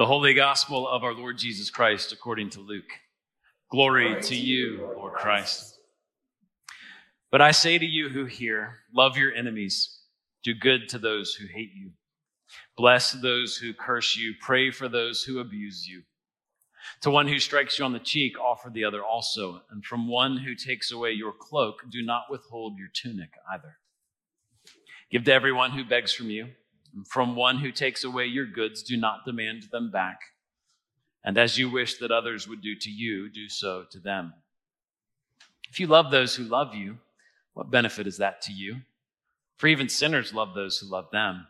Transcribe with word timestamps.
The 0.00 0.06
Holy 0.06 0.32
Gospel 0.32 0.88
of 0.88 1.04
our 1.04 1.12
Lord 1.12 1.36
Jesus 1.36 1.68
Christ 1.68 2.10
according 2.10 2.48
to 2.52 2.60
Luke. 2.60 2.90
Glory 3.70 4.18
to 4.22 4.34
you, 4.34 4.90
Lord 4.96 5.12
Christ. 5.12 5.78
But 7.30 7.42
I 7.42 7.50
say 7.50 7.76
to 7.76 7.84
you 7.84 8.08
who 8.08 8.24
hear, 8.24 8.78
love 8.94 9.18
your 9.18 9.30
enemies, 9.34 10.00
do 10.42 10.54
good 10.54 10.88
to 10.88 10.98
those 10.98 11.34
who 11.34 11.46
hate 11.46 11.72
you, 11.74 11.90
bless 12.78 13.12
those 13.12 13.58
who 13.58 13.74
curse 13.74 14.16
you, 14.16 14.32
pray 14.40 14.70
for 14.70 14.88
those 14.88 15.24
who 15.24 15.38
abuse 15.38 15.86
you. 15.86 16.04
To 17.02 17.10
one 17.10 17.28
who 17.28 17.38
strikes 17.38 17.78
you 17.78 17.84
on 17.84 17.92
the 17.92 17.98
cheek, 17.98 18.40
offer 18.40 18.70
the 18.70 18.86
other 18.86 19.04
also, 19.04 19.60
and 19.70 19.84
from 19.84 20.08
one 20.08 20.38
who 20.38 20.54
takes 20.54 20.90
away 20.90 21.10
your 21.10 21.34
cloak, 21.38 21.82
do 21.90 22.00
not 22.00 22.22
withhold 22.30 22.78
your 22.78 22.88
tunic 22.94 23.32
either. 23.52 23.76
Give 25.10 25.24
to 25.24 25.34
everyone 25.34 25.72
who 25.72 25.84
begs 25.84 26.14
from 26.14 26.30
you. 26.30 26.46
From 27.08 27.36
one 27.36 27.58
who 27.58 27.72
takes 27.72 28.04
away 28.04 28.26
your 28.26 28.46
goods, 28.46 28.82
do 28.82 28.96
not 28.96 29.24
demand 29.24 29.64
them 29.70 29.90
back. 29.90 30.20
And 31.24 31.36
as 31.36 31.58
you 31.58 31.70
wish 31.70 31.98
that 31.98 32.10
others 32.10 32.48
would 32.48 32.62
do 32.62 32.74
to 32.74 32.90
you, 32.90 33.28
do 33.28 33.48
so 33.48 33.84
to 33.90 33.98
them. 33.98 34.32
If 35.70 35.78
you 35.78 35.86
love 35.86 36.10
those 36.10 36.34
who 36.34 36.44
love 36.44 36.74
you, 36.74 36.98
what 37.54 37.70
benefit 37.70 38.06
is 38.06 38.18
that 38.18 38.42
to 38.42 38.52
you? 38.52 38.76
For 39.56 39.66
even 39.66 39.88
sinners 39.88 40.32
love 40.32 40.54
those 40.54 40.78
who 40.78 40.86
love 40.86 41.10
them. 41.12 41.46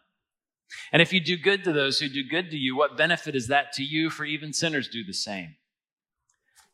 And 0.92 1.00
if 1.00 1.12
you 1.12 1.20
do 1.20 1.36
good 1.36 1.64
to 1.64 1.72
those 1.72 1.98
who 1.98 2.08
do 2.08 2.22
good 2.28 2.50
to 2.50 2.56
you, 2.56 2.76
what 2.76 2.96
benefit 2.96 3.34
is 3.34 3.48
that 3.48 3.72
to 3.74 3.82
you? 3.82 4.10
For 4.10 4.24
even 4.24 4.52
sinners 4.52 4.88
do 4.88 5.04
the 5.04 5.14
same. 5.14 5.56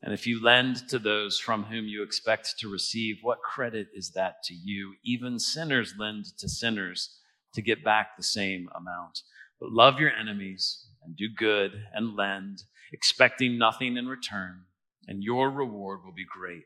And 0.03 0.13
if 0.13 0.27
you 0.27 0.43
lend 0.43 0.89
to 0.89 0.99
those 0.99 1.39
from 1.39 1.65
whom 1.65 1.87
you 1.87 2.03
expect 2.03 2.59
to 2.59 2.69
receive, 2.69 3.19
what 3.23 3.43
credit 3.43 3.89
is 3.95 4.11
that 4.11 4.43
to 4.45 4.55
you? 4.55 4.95
Even 5.03 5.39
sinners 5.39 5.95
lend 5.99 6.27
to 6.39 6.49
sinners 6.49 7.19
to 7.57 7.63
get 7.63 7.83
back 7.83 8.17
the 8.17 8.23
same 8.23 8.69
amount. 8.77 9.23
But 9.59 9.73
love 9.73 9.99
your 9.99 10.13
enemies 10.13 10.87
and 11.03 11.17
do 11.17 11.29
good 11.35 11.73
and 11.95 12.15
lend, 12.15 12.63
expecting 12.93 13.59
nothing 13.59 13.97
in 13.97 14.07
return, 14.07 14.61
and 15.09 15.25
your 15.25 15.51
reward 15.51 16.05
will 16.05 16.13
be 16.13 16.27
great, 16.27 16.65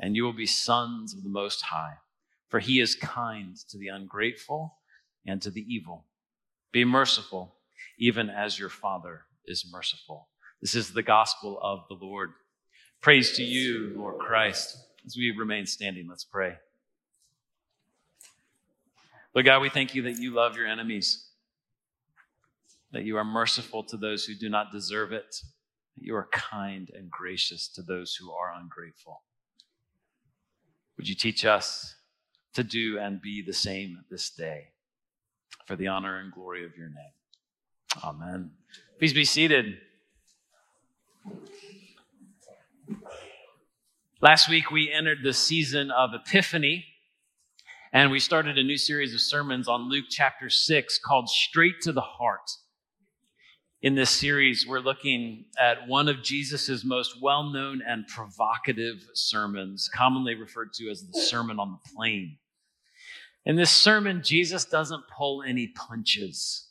and 0.00 0.16
you 0.16 0.24
will 0.24 0.32
be 0.32 0.46
sons 0.46 1.14
of 1.14 1.22
the 1.22 1.28
Most 1.28 1.62
High, 1.62 1.94
for 2.48 2.60
he 2.60 2.80
is 2.80 2.94
kind 2.94 3.56
to 3.68 3.78
the 3.78 3.88
ungrateful 3.88 4.78
and 5.26 5.40
to 5.42 5.50
the 5.50 5.64
evil. 5.72 6.06
Be 6.72 6.84
merciful, 6.84 7.54
even 7.98 8.30
as 8.30 8.58
your 8.58 8.70
Father 8.70 9.26
is 9.44 9.66
merciful. 9.70 10.28
This 10.62 10.74
is 10.74 10.92
the 10.92 11.02
gospel 11.02 11.58
of 11.62 11.80
the 11.88 11.94
Lord. 11.94 12.30
Praise 13.02 13.32
to 13.32 13.42
you, 13.42 13.92
Lord 13.96 14.18
Christ. 14.18 14.78
As 15.04 15.16
we 15.16 15.34
remain 15.36 15.66
standing, 15.66 16.06
let's 16.08 16.24
pray. 16.24 16.56
Lord 19.34 19.46
God, 19.46 19.62
we 19.62 19.70
thank 19.70 19.94
you 19.94 20.02
that 20.02 20.18
you 20.18 20.34
love 20.34 20.56
your 20.56 20.66
enemies, 20.66 21.26
that 22.92 23.04
you 23.04 23.16
are 23.16 23.24
merciful 23.24 23.82
to 23.84 23.96
those 23.96 24.24
who 24.24 24.34
do 24.34 24.50
not 24.50 24.70
deserve 24.70 25.12
it, 25.12 25.36
that 25.96 26.04
you 26.04 26.14
are 26.14 26.28
kind 26.30 26.90
and 26.94 27.10
gracious 27.10 27.66
to 27.68 27.82
those 27.82 28.14
who 28.14 28.30
are 28.30 28.52
ungrateful. 28.54 29.22
Would 30.98 31.08
you 31.08 31.14
teach 31.14 31.46
us 31.46 31.94
to 32.52 32.62
do 32.62 32.98
and 32.98 33.22
be 33.22 33.42
the 33.42 33.54
same 33.54 34.04
this 34.10 34.28
day 34.28 34.68
for 35.66 35.76
the 35.76 35.88
honor 35.88 36.18
and 36.18 36.30
glory 36.30 36.66
of 36.66 36.76
your 36.76 36.88
name? 36.88 38.04
Amen. 38.04 38.50
Please 38.98 39.14
be 39.14 39.24
seated. 39.24 39.78
Last 44.20 44.50
week 44.50 44.70
we 44.70 44.92
entered 44.92 45.18
the 45.24 45.32
season 45.32 45.90
of 45.90 46.10
Epiphany 46.12 46.84
and 47.94 48.10
we 48.10 48.18
started 48.18 48.56
a 48.56 48.64
new 48.64 48.78
series 48.78 49.12
of 49.12 49.20
sermons 49.20 49.68
on 49.68 49.90
Luke 49.90 50.06
chapter 50.08 50.48
6 50.48 50.98
called 51.00 51.28
Straight 51.28 51.82
to 51.82 51.92
the 51.92 52.00
Heart. 52.00 52.50
In 53.82 53.96
this 53.96 54.08
series, 54.08 54.66
we're 54.66 54.78
looking 54.78 55.44
at 55.60 55.86
one 55.86 56.08
of 56.08 56.22
Jesus' 56.22 56.84
most 56.84 57.20
well 57.20 57.50
known 57.50 57.82
and 57.86 58.06
provocative 58.06 59.04
sermons, 59.12 59.90
commonly 59.92 60.34
referred 60.34 60.72
to 60.74 60.88
as 60.88 61.02
the 61.02 61.20
Sermon 61.20 61.58
on 61.60 61.72
the 61.72 61.90
Plain. 61.94 62.38
In 63.44 63.56
this 63.56 63.70
sermon, 63.70 64.22
Jesus 64.22 64.64
doesn't 64.64 65.04
pull 65.14 65.42
any 65.42 65.66
punches. 65.66 66.68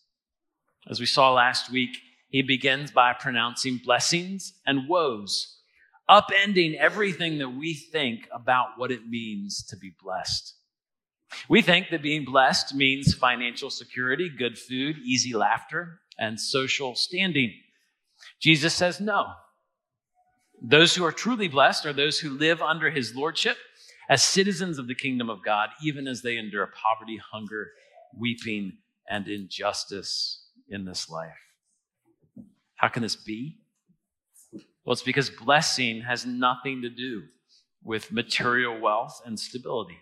As 0.90 1.00
we 1.00 1.06
saw 1.06 1.32
last 1.32 1.72
week, 1.72 1.98
he 2.30 2.42
begins 2.42 2.90
by 2.90 3.14
pronouncing 3.14 3.80
blessings 3.84 4.54
and 4.66 4.90
woes, 4.90 5.60
upending 6.10 6.78
everything 6.78 7.38
that 7.38 7.50
we 7.50 7.76
think 7.76 8.28
about 8.34 8.70
what 8.78 8.90
it 8.90 9.08
means 9.08 9.64
to 9.66 9.78
be 9.78 9.92
blessed. 10.02 10.56
We 11.48 11.62
think 11.62 11.90
that 11.90 12.02
being 12.02 12.26
blessed 12.26 12.76
means 12.76 13.14
financial 13.14 13.70
security, 13.70 14.30
good 14.30 14.58
food, 14.58 14.98
easy 15.04 15.34
laughter, 15.34 16.00
and 16.20 16.40
social 16.40 16.96
standing. 16.96 17.54
Jesus 18.40 18.74
says 18.74 19.00
no. 19.00 19.28
Those 20.62 20.96
who 20.96 21.04
are 21.04 21.12
truly 21.12 21.48
blessed 21.48 21.86
are 21.86 21.94
those 21.94 22.20
who 22.20 22.30
live 22.30 22.62
under 22.62 22.92
his 22.92 23.16
lordship 23.16 23.58
as 24.10 24.22
citizens 24.22 24.78
of 24.78 24.88
the 24.88 24.96
kingdom 24.96 25.30
of 25.30 25.44
God, 25.44 25.70
even 25.82 26.08
as 26.08 26.22
they 26.22 26.38
endure 26.38 26.68
poverty, 26.68 27.20
hunger, 27.32 27.70
weeping, 28.16 28.74
and 29.10 29.28
injustice 29.28 30.46
in 30.70 30.86
this 30.86 31.10
life. 31.10 31.32
How 32.76 32.90
can 32.90 33.04
this 33.04 33.16
be? 33.16 33.58
Well, 34.86 34.94
it's 34.94 35.04
because 35.04 35.30
blessing 35.30 36.02
has 36.02 36.26
nothing 36.26 36.82
to 36.82 36.90
do 36.90 37.24
with 37.84 38.12
material 38.12 38.80
wealth 38.80 39.22
and 39.26 39.40
stability. 39.40 39.98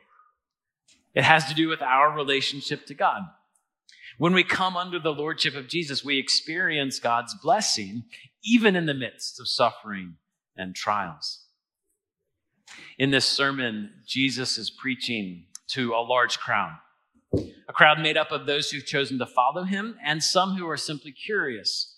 It 1.16 1.24
has 1.24 1.46
to 1.46 1.54
do 1.54 1.68
with 1.68 1.82
our 1.82 2.16
relationship 2.16 2.86
to 2.88 2.94
God. 2.94 3.24
When 4.18 4.34
we 4.34 4.44
come 4.44 4.76
under 4.76 5.00
the 5.00 5.14
lordship 5.14 5.56
of 5.56 5.68
Jesus, 5.68 6.04
we 6.04 6.20
experience 6.20 7.00
God's 7.00 7.36
blessing 7.42 8.04
even 8.44 8.76
in 8.76 8.86
the 8.86 8.94
midst 8.94 9.40
of 9.40 9.48
suffering 9.48 10.16
and 10.58 10.76
trials. 10.76 11.46
In 12.98 13.12
this 13.12 13.26
sermon, 13.26 13.92
Jesus 14.06 14.58
is 14.58 14.70
preaching 14.70 15.46
to 15.70 15.94
a 15.94 16.02
large 16.02 16.38
crowd, 16.40 16.78
a 17.34 17.74
crowd 17.74 18.00
made 18.00 18.18
up 18.18 18.32
of 18.32 18.46
those 18.46 18.70
who've 18.70 18.86
chosen 18.86 19.20
to 19.20 19.26
follow 19.26 19.64
him 19.64 19.98
and 20.04 20.24
some 20.24 20.56
who 20.56 20.68
are 20.68 20.78
simply 20.78 21.12
curious. 21.12 21.96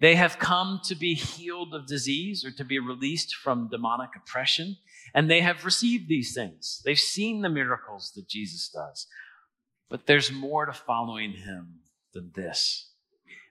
They 0.00 0.16
have 0.16 0.38
come 0.38 0.80
to 0.84 0.94
be 0.94 1.14
healed 1.14 1.74
of 1.74 1.86
disease 1.86 2.44
or 2.44 2.50
to 2.52 2.64
be 2.64 2.78
released 2.78 3.34
from 3.34 3.68
demonic 3.68 4.10
oppression. 4.16 4.78
And 5.14 5.30
they 5.30 5.40
have 5.40 5.64
received 5.64 6.08
these 6.08 6.34
things. 6.34 6.80
They've 6.84 6.98
seen 6.98 7.42
the 7.42 7.48
miracles 7.48 8.12
that 8.14 8.28
Jesus 8.28 8.68
does. 8.68 9.06
But 9.88 10.06
there's 10.06 10.32
more 10.32 10.66
to 10.66 10.72
following 10.72 11.32
him 11.32 11.80
than 12.14 12.30
this. 12.34 12.92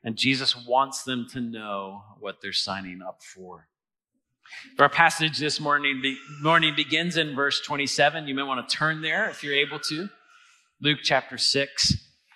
And 0.03 0.15
Jesus 0.15 0.55
wants 0.55 1.03
them 1.03 1.27
to 1.31 1.41
know 1.41 2.03
what 2.19 2.37
they're 2.41 2.53
signing 2.53 3.01
up 3.05 3.21
for. 3.21 3.67
Our 4.79 4.89
passage 4.89 5.37
this 5.37 5.59
morning, 5.59 6.01
the 6.01 6.15
morning 6.41 6.73
begins 6.75 7.17
in 7.17 7.35
verse 7.35 7.61
27. 7.61 8.27
You 8.27 8.33
may 8.33 8.43
want 8.43 8.67
to 8.67 8.75
turn 8.75 9.01
there 9.01 9.29
if 9.29 9.43
you're 9.43 9.53
able 9.53 9.79
to. 9.79 10.09
Luke 10.81 10.99
chapter 11.03 11.37
6. 11.37 11.93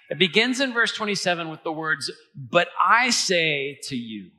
It 0.09 0.19
begins 0.19 0.59
in 0.59 0.73
verse 0.73 0.91
27 0.93 1.49
with 1.49 1.63
the 1.63 1.71
words, 1.71 2.11
But 2.35 2.67
I 2.85 3.09
say 3.09 3.79
to 3.83 3.95
you. 3.95 4.31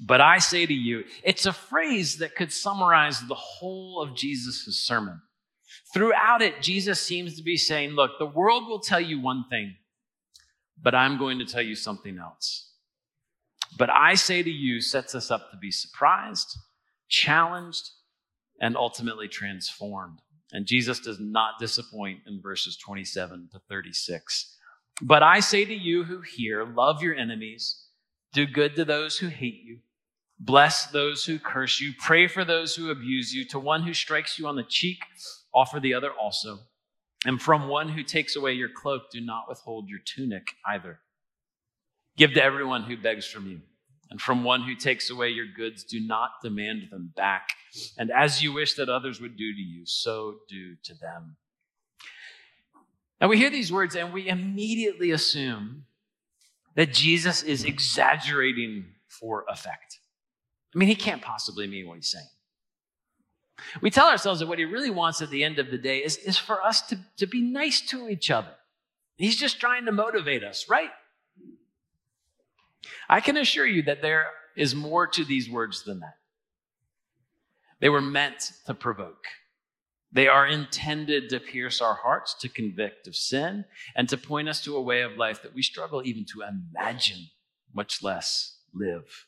But 0.00 0.20
I 0.20 0.38
say 0.38 0.66
to 0.66 0.74
you, 0.74 1.04
it's 1.22 1.46
a 1.46 1.52
phrase 1.52 2.18
that 2.18 2.34
could 2.34 2.52
summarize 2.52 3.20
the 3.20 3.34
whole 3.34 4.02
of 4.02 4.16
Jesus' 4.16 4.84
sermon. 4.84 5.20
Throughout 5.92 6.42
it, 6.42 6.60
Jesus 6.60 7.00
seems 7.00 7.36
to 7.36 7.42
be 7.42 7.56
saying, 7.56 7.90
Look, 7.90 8.12
the 8.18 8.26
world 8.26 8.66
will 8.66 8.80
tell 8.80 9.00
you 9.00 9.20
one 9.20 9.44
thing, 9.48 9.76
but 10.82 10.94
I'm 10.94 11.18
going 11.18 11.38
to 11.38 11.44
tell 11.44 11.62
you 11.62 11.76
something 11.76 12.18
else. 12.18 12.72
But 13.78 13.90
I 13.90 14.14
say 14.14 14.42
to 14.42 14.50
you 14.50 14.80
sets 14.80 15.14
us 15.14 15.30
up 15.30 15.50
to 15.50 15.56
be 15.56 15.70
surprised, 15.70 16.56
challenged, 17.08 17.90
and 18.60 18.76
ultimately 18.76 19.28
transformed. 19.28 20.20
And 20.52 20.66
Jesus 20.66 21.00
does 21.00 21.18
not 21.18 21.58
disappoint 21.58 22.20
in 22.26 22.40
verses 22.40 22.76
27 22.76 23.48
to 23.52 23.60
36. 23.68 24.56
But 25.02 25.22
I 25.24 25.40
say 25.40 25.64
to 25.64 25.74
you 25.74 26.04
who 26.04 26.20
hear, 26.20 26.64
love 26.64 27.02
your 27.02 27.14
enemies 27.14 27.83
do 28.34 28.46
good 28.46 28.76
to 28.76 28.84
those 28.84 29.18
who 29.18 29.28
hate 29.28 29.62
you. 29.64 29.78
Bless 30.38 30.86
those 30.88 31.24
who 31.24 31.38
curse 31.38 31.80
you. 31.80 31.92
Pray 31.98 32.26
for 32.26 32.44
those 32.44 32.74
who 32.74 32.90
abuse 32.90 33.32
you. 33.32 33.46
To 33.46 33.58
one 33.58 33.84
who 33.84 33.94
strikes 33.94 34.38
you 34.38 34.46
on 34.46 34.56
the 34.56 34.64
cheek, 34.64 34.98
offer 35.54 35.80
the 35.80 35.94
other 35.94 36.10
also. 36.10 36.58
And 37.24 37.40
from 37.40 37.68
one 37.68 37.88
who 37.88 38.02
takes 38.02 38.36
away 38.36 38.52
your 38.52 38.68
cloak, 38.68 39.10
do 39.10 39.20
not 39.20 39.48
withhold 39.48 39.88
your 39.88 40.00
tunic 40.04 40.48
either. 40.66 40.98
Give 42.16 42.34
to 42.34 42.42
everyone 42.44 42.82
who 42.82 42.96
begs 42.96 43.26
from 43.26 43.46
you. 43.46 43.60
And 44.10 44.20
from 44.20 44.44
one 44.44 44.62
who 44.62 44.74
takes 44.74 45.08
away 45.08 45.30
your 45.30 45.46
goods, 45.46 45.82
do 45.82 46.00
not 46.00 46.32
demand 46.42 46.88
them 46.90 47.12
back. 47.16 47.48
And 47.96 48.10
as 48.10 48.42
you 48.42 48.52
wish 48.52 48.74
that 48.74 48.88
others 48.88 49.20
would 49.20 49.36
do 49.36 49.52
to 49.52 49.60
you, 49.60 49.86
so 49.86 50.36
do 50.48 50.76
to 50.84 50.94
them. 50.94 51.36
Now 53.20 53.28
we 53.28 53.38
hear 53.38 53.50
these 53.50 53.72
words 53.72 53.96
and 53.96 54.12
we 54.12 54.28
immediately 54.28 55.10
assume 55.12 55.86
that 56.74 56.92
Jesus 56.92 57.42
is 57.42 57.64
exaggerating 57.64 58.86
for 59.08 59.44
effect. 59.48 59.98
I 60.74 60.78
mean, 60.78 60.88
he 60.88 60.94
can't 60.94 61.22
possibly 61.22 61.66
mean 61.66 61.86
what 61.86 61.96
he's 61.96 62.10
saying. 62.10 62.26
We 63.80 63.90
tell 63.90 64.08
ourselves 64.08 64.40
that 64.40 64.48
what 64.48 64.58
he 64.58 64.64
really 64.64 64.90
wants 64.90 65.22
at 65.22 65.30
the 65.30 65.44
end 65.44 65.58
of 65.58 65.70
the 65.70 65.78
day 65.78 65.98
is, 65.98 66.16
is 66.16 66.36
for 66.36 66.62
us 66.62 66.82
to, 66.88 66.98
to 67.18 67.26
be 67.26 67.40
nice 67.40 67.80
to 67.82 68.08
each 68.08 68.30
other. 68.30 68.54
He's 69.16 69.36
just 69.36 69.60
trying 69.60 69.84
to 69.86 69.92
motivate 69.92 70.42
us, 70.42 70.68
right? 70.68 70.90
I 73.08 73.20
can 73.20 73.36
assure 73.36 73.66
you 73.66 73.82
that 73.82 74.02
there 74.02 74.26
is 74.56 74.74
more 74.74 75.06
to 75.06 75.24
these 75.24 75.48
words 75.48 75.84
than 75.84 76.00
that. 76.00 76.16
They 77.80 77.88
were 77.88 78.00
meant 78.00 78.52
to 78.66 78.74
provoke. 78.74 79.24
They 80.14 80.28
are 80.28 80.46
intended 80.46 81.28
to 81.30 81.40
pierce 81.40 81.80
our 81.80 81.94
hearts, 81.94 82.34
to 82.34 82.48
convict 82.48 83.08
of 83.08 83.16
sin, 83.16 83.64
and 83.96 84.08
to 84.08 84.16
point 84.16 84.48
us 84.48 84.62
to 84.62 84.76
a 84.76 84.80
way 84.80 85.02
of 85.02 85.16
life 85.16 85.42
that 85.42 85.54
we 85.54 85.62
struggle 85.62 86.02
even 86.04 86.24
to 86.26 86.42
imagine, 86.42 87.26
much 87.74 88.02
less 88.02 88.58
live. 88.72 89.26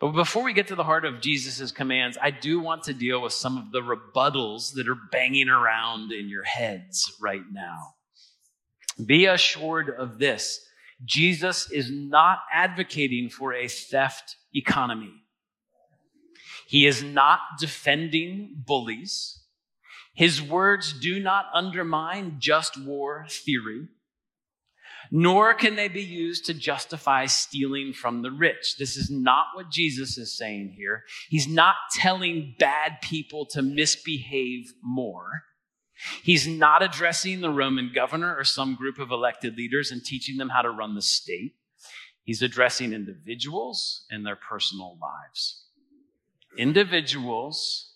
But 0.00 0.12
before 0.12 0.44
we 0.44 0.52
get 0.52 0.68
to 0.68 0.74
the 0.74 0.84
heart 0.84 1.04
of 1.04 1.20
Jesus' 1.20 1.72
commands, 1.72 2.18
I 2.20 2.30
do 2.30 2.60
want 2.60 2.84
to 2.84 2.94
deal 2.94 3.22
with 3.22 3.32
some 3.32 3.56
of 3.56 3.72
the 3.72 3.80
rebuttals 3.80 4.74
that 4.74 4.88
are 4.88 4.98
banging 5.10 5.48
around 5.48 6.12
in 6.12 6.28
your 6.28 6.44
heads 6.44 7.12
right 7.20 7.42
now. 7.50 7.94
Be 9.04 9.26
assured 9.26 9.90
of 9.90 10.18
this 10.18 10.60
Jesus 11.04 11.70
is 11.70 11.90
not 11.90 12.40
advocating 12.52 13.28
for 13.28 13.52
a 13.52 13.66
theft 13.66 14.36
economy. 14.54 15.12
He 16.68 16.86
is 16.86 17.02
not 17.02 17.40
defending 17.58 18.62
bullies. 18.64 19.40
His 20.14 20.40
words 20.40 20.92
do 20.92 21.20
not 21.20 21.46
undermine 21.52 22.36
just 22.38 22.80
war 22.80 23.26
theory 23.28 23.88
nor 25.10 25.54
can 25.54 25.76
they 25.76 25.88
be 25.88 26.02
used 26.02 26.46
to 26.46 26.54
justify 26.54 27.26
stealing 27.26 27.92
from 27.92 28.22
the 28.22 28.30
rich. 28.30 28.76
This 28.78 28.96
is 28.96 29.10
not 29.10 29.46
what 29.54 29.70
Jesus 29.70 30.18
is 30.18 30.36
saying 30.36 30.74
here. 30.76 31.04
He's 31.28 31.48
not 31.48 31.76
telling 31.92 32.54
bad 32.58 33.00
people 33.02 33.46
to 33.46 33.62
misbehave 33.62 34.72
more. 34.82 35.44
He's 36.22 36.46
not 36.46 36.82
addressing 36.82 37.40
the 37.40 37.50
Roman 37.50 37.92
governor 37.94 38.34
or 38.36 38.44
some 38.44 38.74
group 38.74 38.98
of 38.98 39.10
elected 39.10 39.56
leaders 39.56 39.90
and 39.90 40.04
teaching 40.04 40.36
them 40.36 40.48
how 40.48 40.62
to 40.62 40.70
run 40.70 40.94
the 40.94 41.02
state. 41.02 41.54
He's 42.24 42.42
addressing 42.42 42.92
individuals 42.92 44.06
and 44.10 44.26
their 44.26 44.36
personal 44.36 44.98
lives. 45.00 45.66
Individuals 46.58 47.92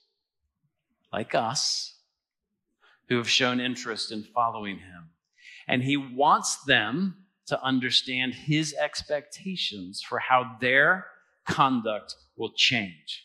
like 1.12 1.34
us 1.34 1.94
who 3.08 3.16
have 3.16 3.28
shown 3.28 3.60
interest 3.60 4.12
in 4.12 4.22
following 4.22 4.78
him 4.78 5.10
and 5.68 5.82
he 5.82 5.96
wants 5.96 6.64
them 6.64 7.14
to 7.46 7.62
understand 7.62 8.34
his 8.34 8.74
expectations 8.74 10.02
for 10.02 10.18
how 10.18 10.56
their 10.60 11.06
conduct 11.46 12.14
will 12.36 12.52
change 12.56 13.24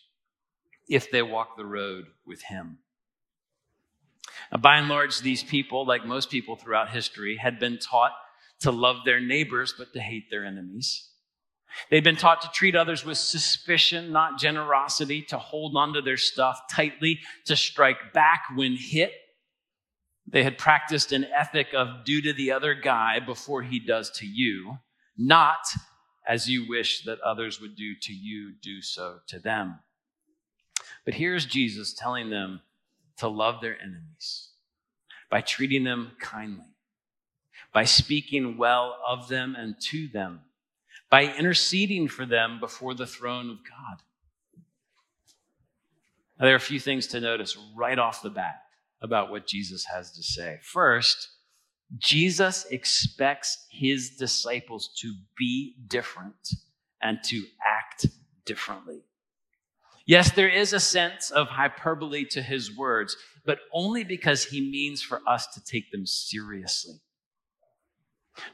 if 0.88 1.10
they 1.10 1.22
walk 1.22 1.58
the 1.58 1.66
road 1.66 2.06
with 2.26 2.42
him. 2.44 2.78
Now, 4.52 4.60
by 4.60 4.78
and 4.78 4.90
large, 4.90 5.20
these 5.20 5.44
people, 5.44 5.86
like 5.86 6.06
most 6.06 6.30
people 6.30 6.56
throughout 6.56 6.90
history, 6.90 7.38
had 7.38 7.60
been 7.60 7.80
taught 7.80 8.12
to 8.60 8.72
love 8.72 8.98
their 9.06 9.20
neighbors 9.20 9.74
but 9.78 9.94
to 9.94 10.00
hate 10.00 10.30
their 10.30 10.46
enemies. 10.46 11.10
They'd 11.90 12.04
been 12.04 12.18
taught 12.18 12.42
to 12.42 12.50
treat 12.54 12.76
others 12.76 13.04
with 13.04 13.18
suspicion, 13.18 14.12
not 14.12 14.38
generosity, 14.38 15.24
to 15.24 15.38
hold 15.38 15.76
onto 15.76 16.02
their 16.02 16.18
stuff 16.18 16.62
tightly, 16.72 17.20
to 17.46 17.56
strike 17.56 18.14
back 18.14 18.44
when 18.56 18.76
hit, 18.76 19.12
they 20.28 20.44
had 20.44 20.58
practiced 20.58 21.12
an 21.12 21.26
ethic 21.26 21.74
of 21.74 22.06
do 22.06 22.22
to 22.22 22.34
the 22.34 22.52
other 22.52 22.74
guy 22.74 23.20
before 23.20 23.62
he 23.62 23.80
does 23.80 24.10
to 24.12 24.26
you, 24.26 24.78
not 25.18 25.66
as 26.28 26.50
you 26.50 26.68
wish 26.68 27.04
that 27.04 27.20
others 27.22 27.60
would 27.60 27.76
do 27.76 27.94
to 28.02 28.14
you, 28.14 28.54
do 28.62 28.82
so 28.82 29.20
to 29.28 29.40
them. 29.40 29.80
But 31.06 31.16
here's 31.16 31.46
Jesus 31.46 31.94
telling 31.94 32.30
them 32.30 32.62
to 33.18 33.28
love 33.28 33.62
their 33.62 33.80
enemies 33.82 34.50
by 35.30 35.42
treating 35.42 35.84
them 35.84 36.12
kindly, 36.20 36.66
by 37.74 37.84
speaking 37.84 38.58
well 38.58 38.98
of 39.06 39.28
them 39.28 39.56
and 39.58 39.80
to 39.82 40.08
them, 40.08 40.42
by 41.10 41.24
interceding 41.36 42.08
for 42.08 42.26
them 42.26 42.60
before 42.60 42.94
the 42.94 43.08
throne 43.08 43.50
of 43.50 43.58
God. 43.58 43.98
Now, 46.40 46.46
there 46.46 46.54
are 46.54 46.58
a 46.58 46.62
few 46.62 46.80
things 46.80 47.08
to 47.08 47.20
notice 47.20 47.58
right 47.76 48.00
off 48.00 48.22
the 48.22 48.30
bat 48.30 48.64
about 49.04 49.30
what 49.30 49.46
Jesus 49.46 49.86
has 49.86 50.12
to 50.14 50.24
say. 50.24 50.60
First, 50.64 51.30
Jesus 51.98 52.66
expects 52.72 53.68
his 53.70 54.12
disciples 54.12 54.90
to 55.02 55.14
be 55.38 55.76
different 55.88 56.50
and 57.02 57.20
to 57.26 57.44
act 57.66 58.08
differently. 58.46 59.02
Yes, 60.06 60.32
there 60.32 60.50
is 60.50 60.74
a 60.74 60.80
sense 60.80 61.32
of 61.32 61.48
hyperbole 61.48 62.26
to 62.32 62.42
his 62.42 62.76
words, 62.76 63.16
but 63.46 63.60
only 63.72 64.04
because 64.04 64.46
he 64.46 64.60
means 64.60 65.02
for 65.02 65.22
us 65.28 65.48
to 65.54 65.64
take 65.64 65.92
them 65.92 66.06
seriously. 66.06 66.96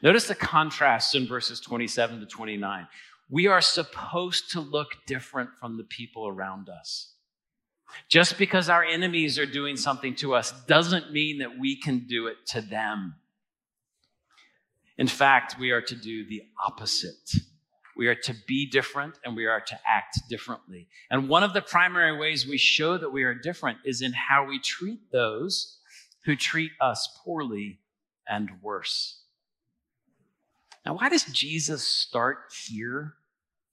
Notice 0.03 0.27
the 0.27 0.35
contrast 0.35 1.15
in 1.15 1.27
verses 1.27 1.59
27 1.59 2.19
to 2.19 2.25
29. 2.25 2.87
We 3.29 3.47
are 3.47 3.61
supposed 3.61 4.51
to 4.51 4.59
look 4.59 4.89
different 5.07 5.51
from 5.59 5.77
the 5.77 5.83
people 5.83 6.27
around 6.27 6.69
us. 6.69 7.13
Just 8.07 8.37
because 8.37 8.69
our 8.69 8.83
enemies 8.83 9.37
are 9.37 9.45
doing 9.45 9.77
something 9.77 10.15
to 10.15 10.33
us 10.33 10.51
doesn't 10.67 11.11
mean 11.11 11.39
that 11.39 11.57
we 11.59 11.75
can 11.75 12.07
do 12.07 12.27
it 12.27 12.37
to 12.47 12.61
them. 12.61 13.15
In 14.97 15.07
fact, 15.07 15.57
we 15.59 15.71
are 15.71 15.81
to 15.81 15.95
do 15.95 16.25
the 16.25 16.43
opposite. 16.65 17.33
We 17.95 18.07
are 18.07 18.15
to 18.15 18.35
be 18.47 18.65
different 18.65 19.19
and 19.25 19.35
we 19.35 19.45
are 19.45 19.61
to 19.61 19.79
act 19.85 20.19
differently. 20.29 20.87
And 21.09 21.27
one 21.27 21.43
of 21.43 21.53
the 21.53 21.61
primary 21.61 22.17
ways 22.17 22.47
we 22.47 22.57
show 22.57 22.97
that 22.97 23.11
we 23.11 23.23
are 23.23 23.33
different 23.33 23.79
is 23.85 24.01
in 24.01 24.13
how 24.13 24.45
we 24.45 24.59
treat 24.59 25.11
those 25.11 25.79
who 26.25 26.35
treat 26.35 26.71
us 26.79 27.09
poorly 27.23 27.79
and 28.27 28.49
worse. 28.61 29.21
Now, 30.85 30.95
why 30.95 31.09
does 31.09 31.25
Jesus 31.25 31.83
start 31.83 32.53
here 32.67 33.15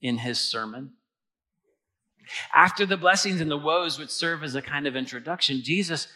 in 0.03 0.19
his 0.19 0.41
sermon? 0.41 0.93
After 2.55 2.87
the 2.87 2.97
blessings 2.97 3.41
and 3.41 3.51
the 3.51 3.57
woes, 3.57 3.99
which 3.99 4.11
serve 4.11 4.43
as 4.43 4.55
a 4.55 4.63
kind 4.63 4.87
of 4.87 4.97
introduction, 4.97 5.63
Jesus, 5.63 6.09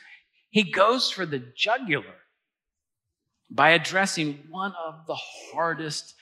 he 0.51 0.65
goes 0.65 1.11
for 1.11 1.25
the 1.25 1.43
jugular 1.57 2.17
by 3.51 3.71
addressing 3.71 4.45
one 4.49 4.73
of 4.87 5.07
the 5.07 5.17
hardest 5.17 6.15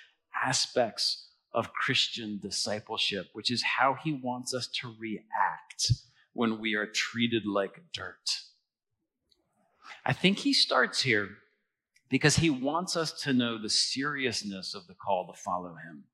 aspects 0.45 1.29
of 1.53 1.73
Christian 1.73 2.39
discipleship, 2.43 3.29
which 3.33 3.51
is 3.51 3.63
how 3.63 3.97
he 4.03 4.13
wants 4.13 4.55
us 4.55 4.69
to 4.81 4.95
react 4.99 5.93
when 6.33 6.61
we 6.61 6.75
are 6.75 6.87
treated 6.87 7.47
like 7.47 7.83
dirt. 7.93 8.43
I 10.05 10.13
think 10.13 10.39
he 10.39 10.53
starts 10.53 11.03
here 11.03 11.29
because 12.09 12.37
he 12.37 12.51
wants 12.51 12.97
us 12.97 13.13
to 13.23 13.33
know 13.33 13.61
the 13.61 13.69
seriousness 13.69 14.75
of 14.75 14.87
the 14.87 14.95
call 14.95 15.27
to 15.27 15.39
follow 15.39 15.75
him. 15.75 16.05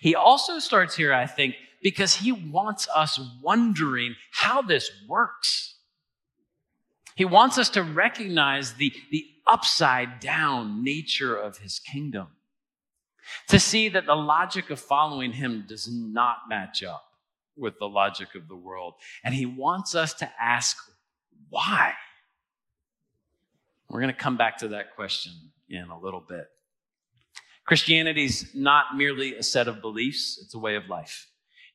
He 0.00 0.14
also 0.14 0.58
starts 0.58 0.96
here, 0.96 1.12
I 1.12 1.26
think, 1.26 1.54
because 1.82 2.16
he 2.16 2.32
wants 2.32 2.88
us 2.94 3.20
wondering 3.42 4.14
how 4.30 4.62
this 4.62 4.90
works. 5.08 5.74
He 7.14 7.24
wants 7.24 7.58
us 7.58 7.68
to 7.70 7.82
recognize 7.82 8.74
the, 8.74 8.92
the 9.10 9.26
upside 9.46 10.20
down 10.20 10.82
nature 10.84 11.36
of 11.36 11.58
his 11.58 11.78
kingdom, 11.78 12.28
to 13.48 13.58
see 13.58 13.88
that 13.88 14.06
the 14.06 14.14
logic 14.14 14.70
of 14.70 14.80
following 14.80 15.32
him 15.32 15.64
does 15.68 15.88
not 15.90 16.38
match 16.48 16.82
up 16.82 17.04
with 17.56 17.78
the 17.78 17.88
logic 17.88 18.34
of 18.34 18.48
the 18.48 18.56
world. 18.56 18.94
And 19.24 19.34
he 19.34 19.46
wants 19.46 19.94
us 19.94 20.14
to 20.14 20.30
ask, 20.40 20.76
why? 21.50 21.92
We're 23.88 24.00
going 24.00 24.14
to 24.14 24.18
come 24.18 24.36
back 24.36 24.58
to 24.58 24.68
that 24.68 24.94
question 24.96 25.32
in 25.68 25.88
a 25.90 25.98
little 25.98 26.24
bit. 26.26 26.48
Christianity 27.66 28.24
is 28.24 28.50
not 28.54 28.96
merely 28.96 29.36
a 29.36 29.42
set 29.42 29.68
of 29.68 29.80
beliefs, 29.80 30.40
it's 30.42 30.54
a 30.54 30.58
way 30.58 30.76
of 30.76 30.88
life. 30.88 31.28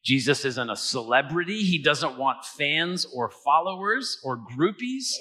Jesus 0.03 0.45
isn't 0.45 0.69
a 0.69 0.75
celebrity. 0.75 1.63
He 1.63 1.81
doesn't 1.81 2.17
want 2.17 2.45
fans 2.45 3.05
or 3.13 3.29
followers 3.29 4.19
or 4.23 4.37
groupies. 4.37 5.11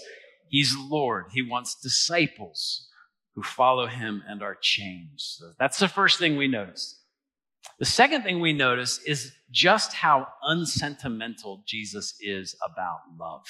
He's 0.49 0.77
Lord. 0.77 1.27
He 1.33 1.43
wants 1.43 1.75
disciples 1.75 2.89
who 3.35 3.43
follow 3.43 3.87
him 3.87 4.23
and 4.29 4.43
are 4.43 4.57
changed. 4.61 5.21
So 5.21 5.53
that's 5.59 5.79
the 5.79 5.89
first 5.89 6.19
thing 6.19 6.37
we 6.37 6.47
notice. 6.47 7.01
The 7.79 7.85
second 7.85 8.23
thing 8.23 8.41
we 8.41 8.53
notice 8.53 9.01
is 9.07 9.33
just 9.51 9.93
how 9.93 10.29
unsentimental 10.43 11.65
Jesus 11.67 12.15
is 12.21 12.55
about 12.65 13.01
love. 13.19 13.45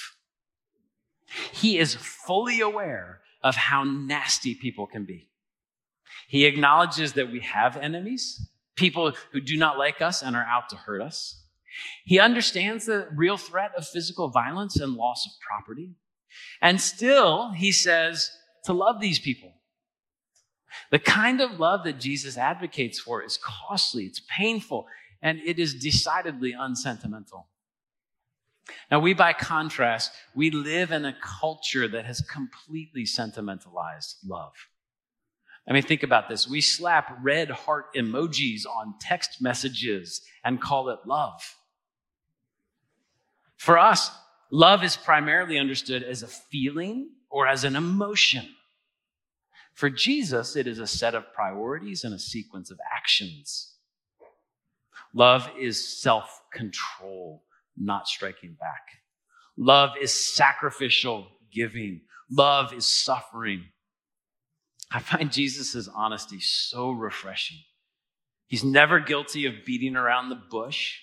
He 1.53 1.79
is 1.79 1.95
fully 1.95 2.61
aware 2.61 3.21
of 3.43 3.57
how 3.57 3.85
nasty 3.85 4.55
people 4.55 4.87
can 4.87 5.05
be. 5.05 5.29
He 6.29 6.45
acknowledges 6.45 7.13
that 7.15 7.31
we 7.31 7.41
have 7.41 7.77
enemies, 7.77 8.49
people 8.75 9.13
who 9.33 9.41
do 9.41 9.57
not 9.57 9.79
like 9.79 10.01
us 10.01 10.23
and 10.23 10.37
are 10.37 10.45
out 10.45 10.69
to 10.71 10.77
hurt 10.77 11.03
us. 11.03 11.43
He 12.05 12.19
understands 12.19 12.87
the 12.87 13.09
real 13.15 13.37
threat 13.37 13.73
of 13.77 13.87
physical 13.87 14.29
violence 14.29 14.77
and 14.77 14.95
loss 14.95 15.27
of 15.27 15.33
property. 15.41 15.91
And 16.61 16.81
still, 16.81 17.53
he 17.53 17.73
says 17.73 18.31
to 18.65 18.73
love 18.73 19.01
these 19.01 19.19
people. 19.19 19.53
The 20.91 20.99
kind 20.99 21.41
of 21.41 21.59
love 21.59 21.85
that 21.85 22.01
Jesus 22.01 22.37
advocates 22.37 22.99
for 22.99 23.23
is 23.23 23.39
costly, 23.43 24.05
it's 24.05 24.21
painful, 24.29 24.87
and 25.23 25.41
it 25.45 25.59
is 25.59 25.75
decidedly 25.75 26.53
unsentimental. 26.53 27.49
Now, 28.91 28.99
we, 29.01 29.15
by 29.15 29.33
contrast, 29.33 30.13
we 30.35 30.51
live 30.51 30.91
in 30.91 31.05
a 31.05 31.17
culture 31.23 31.89
that 31.89 32.05
has 32.05 32.21
completely 32.21 33.07
sentimentalized 33.07 34.17
love. 34.27 34.55
I 35.69 35.73
mean, 35.73 35.83
think 35.83 36.03
about 36.03 36.29
this. 36.29 36.49
We 36.49 36.61
slap 36.61 37.19
red 37.23 37.51
heart 37.51 37.95
emojis 37.95 38.67
on 38.67 38.95
text 39.01 39.43
messages 39.43 40.23
and 40.45 40.61
call 40.61 40.91
it 40.91 41.01
love. 41.07 41.57
For 43.57 43.79
us, 43.79 44.11
love 44.51 44.85
is 44.85 44.97
primarily 44.97 45.59
understood 45.59 46.05
as 46.05 46.23
a 46.23 46.29
feeling 46.29 47.11
or 47.31 47.49
as 47.49 47.65
an 47.65 47.75
emotion. 47.75 48.49
For 49.75 49.91
Jesus, 49.91 50.57
it 50.57 50.67
is 50.67 50.79
a 50.79 50.87
set 50.87 51.15
of 51.15 51.33
priorities 51.35 52.05
and 52.05 52.15
a 52.15 52.19
sequence 52.19 52.71
of 52.71 52.79
actions. 52.95 53.75
Love 55.13 55.51
is 55.59 56.01
self 56.01 56.43
control, 56.53 57.43
not 57.77 58.07
striking 58.07 58.57
back. 58.59 58.83
Love 59.57 59.91
is 60.01 60.13
sacrificial 60.13 61.27
giving. 61.53 62.03
Love 62.31 62.73
is 62.73 62.87
suffering. 62.87 63.65
I 64.91 65.01
find 65.01 65.33
Jesus' 65.33 65.89
honesty 65.89 66.41
so 66.41 66.91
refreshing. 66.91 67.59
He's 68.47 68.65
never 68.65 69.01
guilty 69.01 69.47
of 69.47 69.65
beating 69.65 69.97
around 69.97 70.29
the 70.29 70.41
bush 70.51 70.99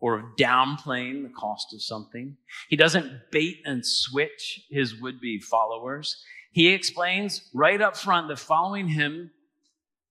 or 0.00 0.18
of 0.18 0.24
downplaying 0.36 1.22
the 1.22 1.28
cost 1.28 1.72
of 1.72 1.80
something. 1.80 2.36
He 2.68 2.76
doesn't 2.76 3.30
bait 3.30 3.58
and 3.64 3.86
switch 3.86 4.66
his 4.68 5.00
would 5.00 5.20
be 5.20 5.38
followers. 5.38 6.24
He 6.50 6.68
explains 6.68 7.48
right 7.54 7.80
up 7.80 7.96
front 7.96 8.28
that 8.28 8.40
following 8.40 8.88
him 8.88 9.30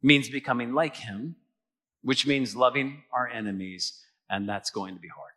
means 0.02 0.30
becoming 0.30 0.74
like 0.74 0.96
him, 0.96 1.36
which 2.04 2.26
means 2.26 2.56
loving 2.56 3.04
our 3.12 3.28
enemies, 3.28 4.02
and 4.30 4.48
that's 4.48 4.72
going 4.72 4.96
to 4.96 5.00
be 5.02 5.10
hard. 5.10 5.34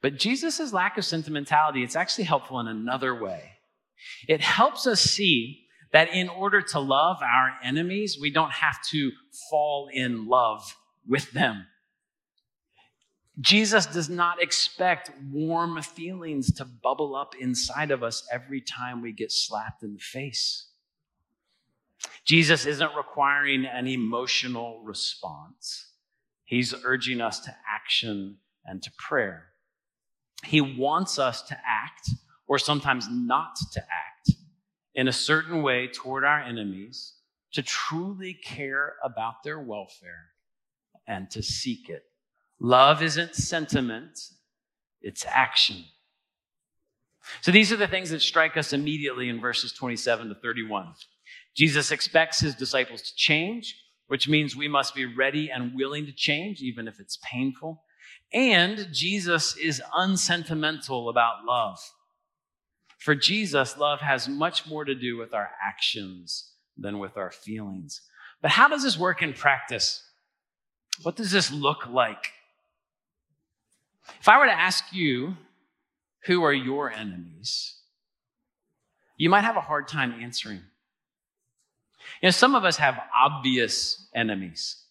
But 0.00 0.16
Jesus' 0.16 0.72
lack 0.72 0.96
of 0.96 1.04
sentimentality, 1.04 1.82
it's 1.82 1.96
actually 1.96 2.24
helpful 2.24 2.60
in 2.60 2.66
another 2.66 3.14
way. 3.14 3.57
It 4.26 4.40
helps 4.40 4.86
us 4.86 5.00
see 5.00 5.66
that 5.92 6.12
in 6.12 6.28
order 6.28 6.60
to 6.60 6.80
love 6.80 7.18
our 7.22 7.54
enemies, 7.62 8.18
we 8.20 8.30
don't 8.30 8.52
have 8.52 8.78
to 8.90 9.12
fall 9.50 9.88
in 9.92 10.26
love 10.26 10.76
with 11.06 11.30
them. 11.32 11.66
Jesus 13.40 13.86
does 13.86 14.08
not 14.08 14.42
expect 14.42 15.12
warm 15.30 15.80
feelings 15.80 16.52
to 16.54 16.64
bubble 16.64 17.14
up 17.14 17.34
inside 17.38 17.90
of 17.90 18.02
us 18.02 18.26
every 18.32 18.60
time 18.60 19.00
we 19.00 19.12
get 19.12 19.30
slapped 19.30 19.82
in 19.82 19.94
the 19.94 20.00
face. 20.00 20.66
Jesus 22.24 22.66
isn't 22.66 22.94
requiring 22.96 23.64
an 23.64 23.86
emotional 23.86 24.82
response. 24.82 25.92
He's 26.44 26.74
urging 26.84 27.20
us 27.20 27.40
to 27.40 27.54
action 27.68 28.38
and 28.64 28.82
to 28.82 28.90
prayer. 28.98 29.46
He 30.44 30.60
wants 30.60 31.18
us 31.18 31.42
to 31.42 31.54
act, 31.66 32.10
or 32.48 32.58
sometimes 32.58 33.06
not 33.10 33.56
to 33.72 33.80
act, 33.80 34.32
in 34.94 35.06
a 35.06 35.12
certain 35.12 35.62
way 35.62 35.86
toward 35.86 36.24
our 36.24 36.40
enemies, 36.40 37.14
to 37.52 37.62
truly 37.62 38.34
care 38.34 38.94
about 39.04 39.42
their 39.44 39.60
welfare 39.60 40.30
and 41.06 41.30
to 41.30 41.42
seek 41.42 41.88
it. 41.88 42.02
Love 42.60 43.02
isn't 43.02 43.34
sentiment, 43.34 44.18
it's 45.00 45.24
action. 45.26 45.84
So 47.42 47.52
these 47.52 47.70
are 47.72 47.76
the 47.76 47.86
things 47.86 48.10
that 48.10 48.22
strike 48.22 48.56
us 48.56 48.72
immediately 48.72 49.28
in 49.28 49.40
verses 49.40 49.72
27 49.72 50.28
to 50.28 50.34
31. 50.34 50.94
Jesus 51.54 51.90
expects 51.90 52.40
his 52.40 52.54
disciples 52.54 53.02
to 53.02 53.14
change, 53.14 53.76
which 54.06 54.28
means 54.28 54.56
we 54.56 54.68
must 54.68 54.94
be 54.94 55.04
ready 55.04 55.50
and 55.50 55.74
willing 55.74 56.06
to 56.06 56.12
change, 56.12 56.60
even 56.62 56.88
if 56.88 56.98
it's 56.98 57.18
painful. 57.22 57.84
And 58.32 58.88
Jesus 58.92 59.56
is 59.56 59.82
unsentimental 59.94 61.08
about 61.08 61.44
love. 61.44 61.78
For 62.98 63.14
Jesus, 63.14 63.78
love 63.78 64.00
has 64.00 64.28
much 64.28 64.66
more 64.66 64.84
to 64.84 64.94
do 64.94 65.16
with 65.16 65.32
our 65.32 65.50
actions 65.64 66.52
than 66.76 66.98
with 66.98 67.16
our 67.16 67.30
feelings. 67.30 68.02
But 68.42 68.50
how 68.50 68.68
does 68.68 68.82
this 68.82 68.98
work 68.98 69.22
in 69.22 69.32
practice? 69.32 70.02
What 71.02 71.16
does 71.16 71.30
this 71.30 71.50
look 71.50 71.86
like? 71.88 72.32
If 74.20 74.28
I 74.28 74.38
were 74.38 74.46
to 74.46 74.52
ask 74.52 74.92
you, 74.92 75.36
who 76.24 76.42
are 76.42 76.52
your 76.52 76.90
enemies? 76.90 77.76
You 79.16 79.30
might 79.30 79.44
have 79.44 79.56
a 79.56 79.60
hard 79.60 79.88
time 79.88 80.14
answering. 80.20 80.60
You 82.22 82.26
know, 82.26 82.30
some 82.30 82.54
of 82.54 82.64
us 82.64 82.76
have 82.76 83.00
obvious 83.16 84.08
enemies, 84.14 84.84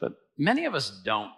but 0.00 0.12
many 0.38 0.64
of 0.64 0.74
us 0.74 0.90
don't. 1.04 1.30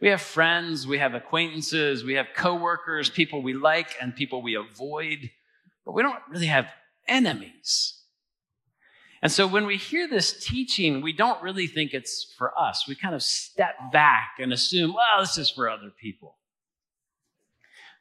We 0.00 0.08
have 0.08 0.22
friends, 0.22 0.86
we 0.86 0.98
have 0.98 1.14
acquaintances, 1.14 2.04
we 2.04 2.14
have 2.14 2.28
coworkers, 2.34 3.10
people 3.10 3.42
we 3.42 3.52
like 3.52 3.94
and 4.00 4.16
people 4.16 4.42
we 4.42 4.54
avoid, 4.54 5.30
but 5.84 5.92
we 5.92 6.02
don't 6.02 6.22
really 6.30 6.46
have 6.46 6.68
enemies. 7.06 7.98
And 9.22 9.30
so 9.30 9.46
when 9.46 9.66
we 9.66 9.76
hear 9.76 10.08
this 10.08 10.42
teaching, 10.44 11.02
we 11.02 11.12
don't 11.12 11.42
really 11.42 11.66
think 11.66 11.92
it's 11.92 12.34
for 12.38 12.58
us. 12.58 12.88
We 12.88 12.94
kind 12.94 13.14
of 13.14 13.22
step 13.22 13.74
back 13.92 14.36
and 14.38 14.52
assume, 14.52 14.94
well, 14.94 15.20
this 15.20 15.36
is 15.36 15.50
for 15.50 15.68
other 15.68 15.90
people. 16.00 16.38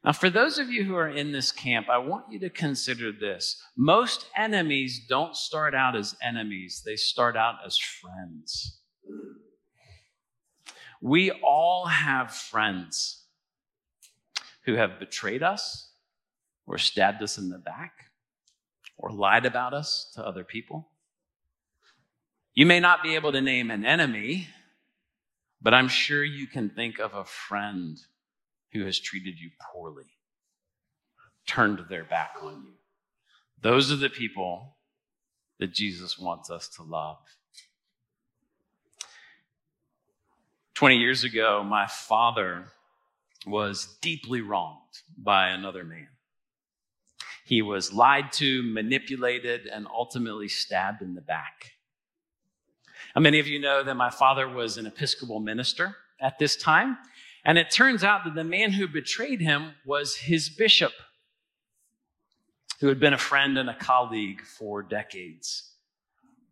Now, 0.05 0.13
for 0.13 0.29
those 0.29 0.57
of 0.59 0.69
you 0.69 0.85
who 0.85 0.95
are 0.95 1.09
in 1.09 1.33
this 1.33 1.51
camp, 1.51 1.89
I 1.89 1.97
want 1.97 2.31
you 2.31 2.39
to 2.39 2.49
consider 2.49 3.11
this. 3.11 3.61
Most 3.75 4.27
enemies 4.37 5.05
don't 5.09 5.35
start 5.35 5.75
out 5.75 5.97
as 5.97 6.15
enemies, 6.23 6.81
they 6.85 6.95
start 6.95 7.35
out 7.35 7.55
as 7.65 7.77
friends. 7.77 8.79
We 11.01 11.31
all 11.31 11.85
have 11.85 12.33
friends 12.33 13.23
who 14.65 14.75
have 14.75 14.99
betrayed 14.99 15.41
us, 15.41 15.91
or 16.67 16.77
stabbed 16.77 17.23
us 17.23 17.37
in 17.37 17.49
the 17.49 17.57
back, 17.57 17.93
or 18.97 19.11
lied 19.11 19.45
about 19.45 19.73
us 19.73 20.11
to 20.15 20.25
other 20.25 20.43
people. 20.43 20.89
You 22.53 22.65
may 22.65 22.79
not 22.79 23.01
be 23.01 23.15
able 23.15 23.31
to 23.31 23.41
name 23.41 23.71
an 23.71 23.85
enemy, 23.85 24.47
but 25.61 25.73
I'm 25.73 25.87
sure 25.87 26.23
you 26.23 26.45
can 26.45 26.69
think 26.69 26.99
of 26.99 27.13
a 27.13 27.23
friend 27.23 27.97
who 28.73 28.85
has 28.85 28.99
treated 28.99 29.39
you 29.39 29.49
poorly, 29.73 30.05
turned 31.47 31.85
their 31.89 32.03
back 32.03 32.35
on 32.41 32.63
you. 32.65 32.73
Those 33.61 33.91
are 33.91 33.95
the 33.95 34.09
people 34.09 34.77
that 35.59 35.73
Jesus 35.73 36.19
wants 36.19 36.49
us 36.49 36.67
to 36.75 36.83
love. 36.83 37.17
20 40.79 40.95
years 40.95 41.25
ago, 41.25 41.61
my 41.61 41.85
father 41.87 42.63
was 43.45 43.97
deeply 44.01 44.39
wronged 44.39 45.01
by 45.17 45.49
another 45.49 45.83
man. 45.83 46.07
He 47.43 47.61
was 47.61 47.91
lied 47.91 48.31
to, 48.35 48.63
manipulated, 48.63 49.67
and 49.67 49.87
ultimately 49.93 50.47
stabbed 50.47 51.01
in 51.01 51.15
the 51.15 51.21
back. 51.21 51.73
Now, 53.13 53.21
many 53.21 53.39
of 53.39 53.47
you 53.47 53.59
know 53.59 53.83
that 53.83 53.95
my 53.95 54.09
father 54.09 54.47
was 54.47 54.77
an 54.77 54.85
Episcopal 54.85 55.41
minister 55.41 55.97
at 56.21 56.39
this 56.39 56.55
time, 56.55 56.97
and 57.43 57.57
it 57.57 57.71
turns 57.71 58.01
out 58.01 58.23
that 58.23 58.35
the 58.35 58.45
man 58.45 58.71
who 58.71 58.87
betrayed 58.87 59.41
him 59.41 59.73
was 59.85 60.15
his 60.15 60.47
bishop, 60.47 60.93
who 62.79 62.87
had 62.87 63.01
been 63.01 63.13
a 63.13 63.17
friend 63.17 63.57
and 63.57 63.69
a 63.69 63.75
colleague 63.75 64.39
for 64.45 64.81
decades. 64.81 65.73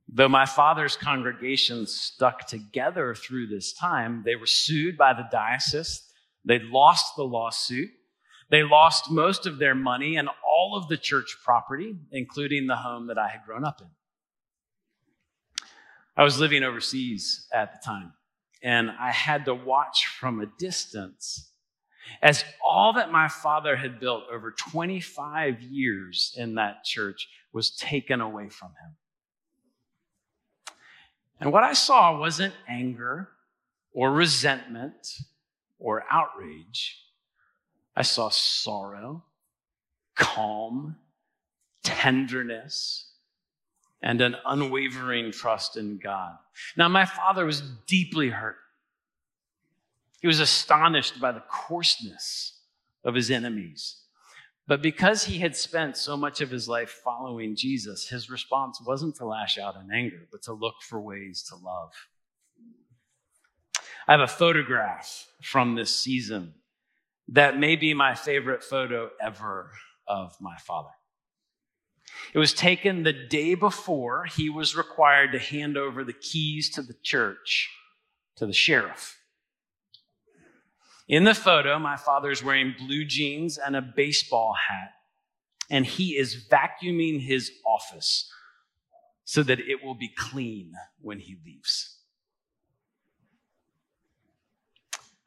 Though 0.09 0.29
my 0.29 0.45
father's 0.45 0.95
congregation 0.95 1.85
stuck 1.85 2.47
together 2.47 3.13
through 3.13 3.47
this 3.47 3.73
time, 3.73 4.23
they 4.25 4.35
were 4.35 4.45
sued 4.45 4.97
by 4.97 5.13
the 5.13 5.27
diocese. 5.31 6.01
They 6.45 6.59
lost 6.59 7.15
the 7.15 7.23
lawsuit. 7.23 7.89
They 8.49 8.63
lost 8.63 9.11
most 9.11 9.45
of 9.45 9.57
their 9.57 9.75
money 9.75 10.15
and 10.15 10.29
all 10.29 10.77
of 10.77 10.87
the 10.87 10.95
church 10.95 11.35
property, 11.43 11.97
including 12.11 12.67
the 12.67 12.77
home 12.77 13.07
that 13.07 13.17
I 13.17 13.27
had 13.27 13.41
grown 13.45 13.65
up 13.65 13.81
in. 13.81 13.87
I 16.15 16.23
was 16.23 16.39
living 16.39 16.63
overseas 16.63 17.45
at 17.53 17.73
the 17.73 17.79
time, 17.85 18.13
and 18.63 18.89
I 18.89 19.11
had 19.11 19.45
to 19.45 19.53
watch 19.53 20.07
from 20.19 20.39
a 20.39 20.47
distance 20.57 21.51
as 22.21 22.43
all 22.65 22.93
that 22.93 23.11
my 23.11 23.27
father 23.27 23.75
had 23.75 23.99
built 23.99 24.23
over 24.31 24.51
25 24.51 25.61
years 25.61 26.33
in 26.37 26.55
that 26.55 26.83
church 26.83 27.27
was 27.53 27.71
taken 27.71 28.21
away 28.21 28.49
from 28.49 28.69
him. 28.69 28.95
And 31.39 31.51
what 31.51 31.63
I 31.63 31.73
saw 31.73 32.19
wasn't 32.19 32.53
anger 32.67 33.29
or 33.91 34.11
resentment 34.11 35.19
or 35.79 36.03
outrage. 36.09 37.03
I 37.95 38.01
saw 38.01 38.29
sorrow, 38.29 39.23
calm, 40.15 40.97
tenderness, 41.83 43.11
and 44.01 44.21
an 44.21 44.35
unwavering 44.45 45.31
trust 45.31 45.77
in 45.77 45.97
God. 45.97 46.37
Now, 46.75 46.87
my 46.87 47.05
father 47.05 47.45
was 47.45 47.61
deeply 47.87 48.29
hurt. 48.29 48.57
He 50.21 50.27
was 50.27 50.39
astonished 50.39 51.19
by 51.19 51.31
the 51.31 51.43
coarseness 51.49 52.59
of 53.03 53.15
his 53.15 53.31
enemies. 53.31 53.97
But 54.67 54.81
because 54.81 55.23
he 55.23 55.39
had 55.39 55.55
spent 55.55 55.95
so 55.95 56.17
much 56.17 56.41
of 56.41 56.49
his 56.51 56.67
life 56.67 57.01
following 57.03 57.55
Jesus, 57.55 58.07
his 58.07 58.29
response 58.29 58.81
wasn't 58.85 59.15
to 59.15 59.25
lash 59.25 59.57
out 59.57 59.75
in 59.75 59.91
anger, 59.93 60.27
but 60.29 60.43
to 60.43 60.53
look 60.53 60.75
for 60.81 60.99
ways 60.99 61.43
to 61.49 61.55
love. 61.55 61.93
I 64.07 64.11
have 64.11 64.21
a 64.21 64.27
photograph 64.27 65.27
from 65.41 65.75
this 65.75 65.95
season 65.95 66.53
that 67.29 67.57
may 67.57 67.75
be 67.75 67.93
my 67.93 68.15
favorite 68.15 68.63
photo 68.63 69.09
ever 69.21 69.71
of 70.07 70.35
my 70.39 70.57
father. 70.57 70.89
It 72.33 72.39
was 72.39 72.53
taken 72.53 73.03
the 73.03 73.13
day 73.13 73.55
before 73.55 74.25
he 74.25 74.49
was 74.49 74.75
required 74.75 75.31
to 75.31 75.39
hand 75.39 75.77
over 75.77 76.03
the 76.03 76.13
keys 76.13 76.69
to 76.71 76.81
the 76.81 76.95
church 77.03 77.69
to 78.37 78.45
the 78.45 78.53
sheriff. 78.53 79.17
In 81.07 81.23
the 81.23 81.33
photo, 81.33 81.79
my 81.79 81.95
father 81.95 82.31
is 82.31 82.43
wearing 82.43 82.75
blue 82.77 83.05
jeans 83.05 83.57
and 83.57 83.75
a 83.75 83.81
baseball 83.81 84.53
hat, 84.67 84.91
and 85.69 85.85
he 85.85 86.17
is 86.17 86.47
vacuuming 86.49 87.21
his 87.21 87.51
office 87.65 88.29
so 89.23 89.41
that 89.43 89.59
it 89.59 89.83
will 89.83 89.95
be 89.95 90.09
clean 90.09 90.73
when 91.01 91.19
he 91.19 91.37
leaves. 91.45 91.97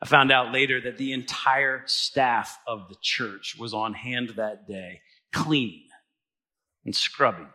I 0.03 0.07
found 0.07 0.33
out 0.33 0.53
later 0.53 0.81
that 0.83 0.97
the 0.97 1.13
entire 1.13 1.83
staff 1.87 2.59
of 2.67 2.89
the 2.89 2.97
church 3.03 3.57
was 3.59 3.75
on 3.75 3.93
hand 3.93 4.31
that 4.37 4.67
day, 4.67 5.01
cleaning 5.33 5.89
and 6.85 6.97
scrubbing. 6.97 7.49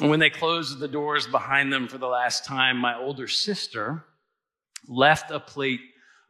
And 0.00 0.10
when 0.10 0.20
they 0.20 0.28
closed 0.28 0.78
the 0.78 0.88
doors 0.88 1.26
behind 1.26 1.72
them 1.72 1.88
for 1.88 1.98
the 1.98 2.06
last 2.06 2.44
time, 2.44 2.76
my 2.76 2.98
older 2.98 3.28
sister 3.28 4.04
left 4.86 5.30
a 5.30 5.40
plate 5.40 5.80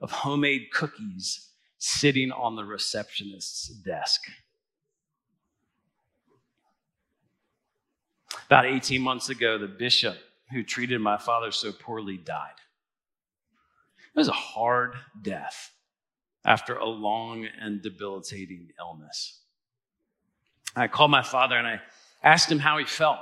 of 0.04 0.10
homemade 0.10 0.70
cookies 0.70 1.48
sitting 1.78 2.30
on 2.30 2.56
the 2.56 2.64
receptionist's 2.64 3.68
desk. 3.68 4.20
About 8.44 8.66
18 8.66 9.00
months 9.00 9.30
ago, 9.30 9.56
the 9.56 9.66
bishop 9.66 10.18
who 10.52 10.62
treated 10.62 11.00
my 11.00 11.16
father 11.16 11.50
so 11.50 11.72
poorly 11.72 12.18
died. 12.18 12.52
It 14.14 14.18
was 14.18 14.28
a 14.28 14.32
hard 14.32 14.92
death 15.22 15.72
after 16.44 16.76
a 16.76 16.84
long 16.84 17.48
and 17.58 17.80
debilitating 17.80 18.68
illness. 18.78 19.40
I 20.76 20.86
called 20.86 21.12
my 21.12 21.22
father 21.22 21.56
and 21.56 21.66
I 21.66 21.80
asked 22.22 22.52
him 22.52 22.58
how 22.58 22.76
he 22.76 22.84
felt. 22.84 23.20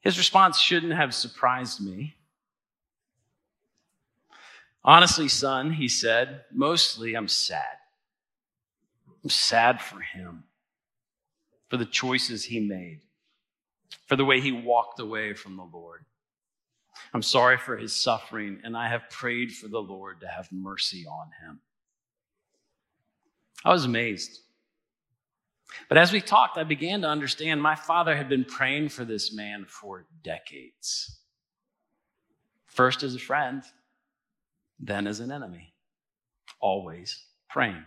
His 0.00 0.16
response 0.16 0.58
shouldn't 0.58 0.94
have 0.94 1.14
surprised 1.14 1.84
me. 1.84 2.14
Honestly, 4.84 5.28
son, 5.28 5.72
he 5.72 5.88
said, 5.88 6.42
mostly 6.52 7.14
I'm 7.14 7.28
sad. 7.28 7.76
I'm 9.22 9.30
sad 9.30 9.80
for 9.80 10.00
him, 10.00 10.44
for 11.68 11.76
the 11.76 11.86
choices 11.86 12.44
he 12.44 12.58
made, 12.58 13.00
for 14.06 14.16
the 14.16 14.24
way 14.24 14.40
he 14.40 14.50
walked 14.50 14.98
away 14.98 15.34
from 15.34 15.56
the 15.56 15.68
Lord. 15.72 16.04
I'm 17.14 17.22
sorry 17.22 17.58
for 17.58 17.76
his 17.76 17.94
suffering, 17.94 18.60
and 18.64 18.76
I 18.76 18.88
have 18.88 19.08
prayed 19.08 19.52
for 19.52 19.68
the 19.68 19.80
Lord 19.80 20.20
to 20.20 20.28
have 20.28 20.50
mercy 20.50 21.06
on 21.06 21.28
him. 21.40 21.60
I 23.64 23.70
was 23.70 23.84
amazed. 23.84 24.40
But 25.88 25.98
as 25.98 26.12
we 26.12 26.20
talked, 26.20 26.58
I 26.58 26.64
began 26.64 27.02
to 27.02 27.08
understand 27.08 27.62
my 27.62 27.76
father 27.76 28.16
had 28.16 28.28
been 28.28 28.44
praying 28.44 28.88
for 28.88 29.04
this 29.04 29.32
man 29.32 29.64
for 29.68 30.06
decades. 30.24 31.20
First 32.66 33.02
as 33.02 33.14
a 33.14 33.20
friend, 33.20 33.62
then 34.82 35.06
as 35.06 35.20
an 35.20 35.32
enemy. 35.32 35.72
Always 36.60 37.24
praying. 37.48 37.84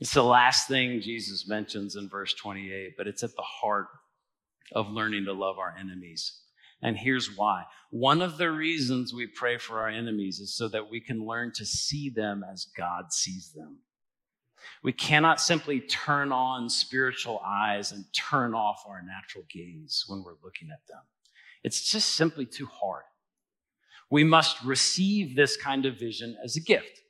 It's 0.00 0.14
the 0.14 0.22
last 0.22 0.68
thing 0.68 1.00
Jesus 1.00 1.48
mentions 1.48 1.96
in 1.96 2.08
verse 2.08 2.34
28, 2.34 2.94
but 2.96 3.06
it's 3.06 3.22
at 3.22 3.34
the 3.34 3.42
heart 3.42 3.86
of 4.72 4.90
learning 4.90 5.24
to 5.24 5.32
love 5.32 5.58
our 5.58 5.74
enemies. 5.78 6.40
And 6.82 6.96
here's 6.96 7.36
why. 7.36 7.64
One 7.90 8.22
of 8.22 8.38
the 8.38 8.50
reasons 8.50 9.12
we 9.12 9.26
pray 9.26 9.58
for 9.58 9.80
our 9.80 9.88
enemies 9.88 10.38
is 10.38 10.54
so 10.54 10.68
that 10.68 10.90
we 10.90 11.00
can 11.00 11.26
learn 11.26 11.52
to 11.54 11.66
see 11.66 12.10
them 12.10 12.44
as 12.48 12.66
God 12.76 13.12
sees 13.12 13.52
them. 13.52 13.78
We 14.82 14.92
cannot 14.92 15.40
simply 15.40 15.80
turn 15.80 16.30
on 16.30 16.68
spiritual 16.68 17.40
eyes 17.44 17.90
and 17.90 18.04
turn 18.12 18.54
off 18.54 18.84
our 18.86 19.02
natural 19.02 19.44
gaze 19.50 20.04
when 20.06 20.22
we're 20.22 20.36
looking 20.44 20.68
at 20.70 20.86
them. 20.88 21.00
It's 21.64 21.90
just 21.90 22.10
simply 22.10 22.46
too 22.46 22.66
hard. 22.66 23.04
We 24.10 24.24
must 24.24 24.62
receive 24.62 25.36
this 25.36 25.56
kind 25.56 25.86
of 25.86 25.98
vision 25.98 26.36
as 26.42 26.56
a 26.56 26.60
gift, 26.60 27.00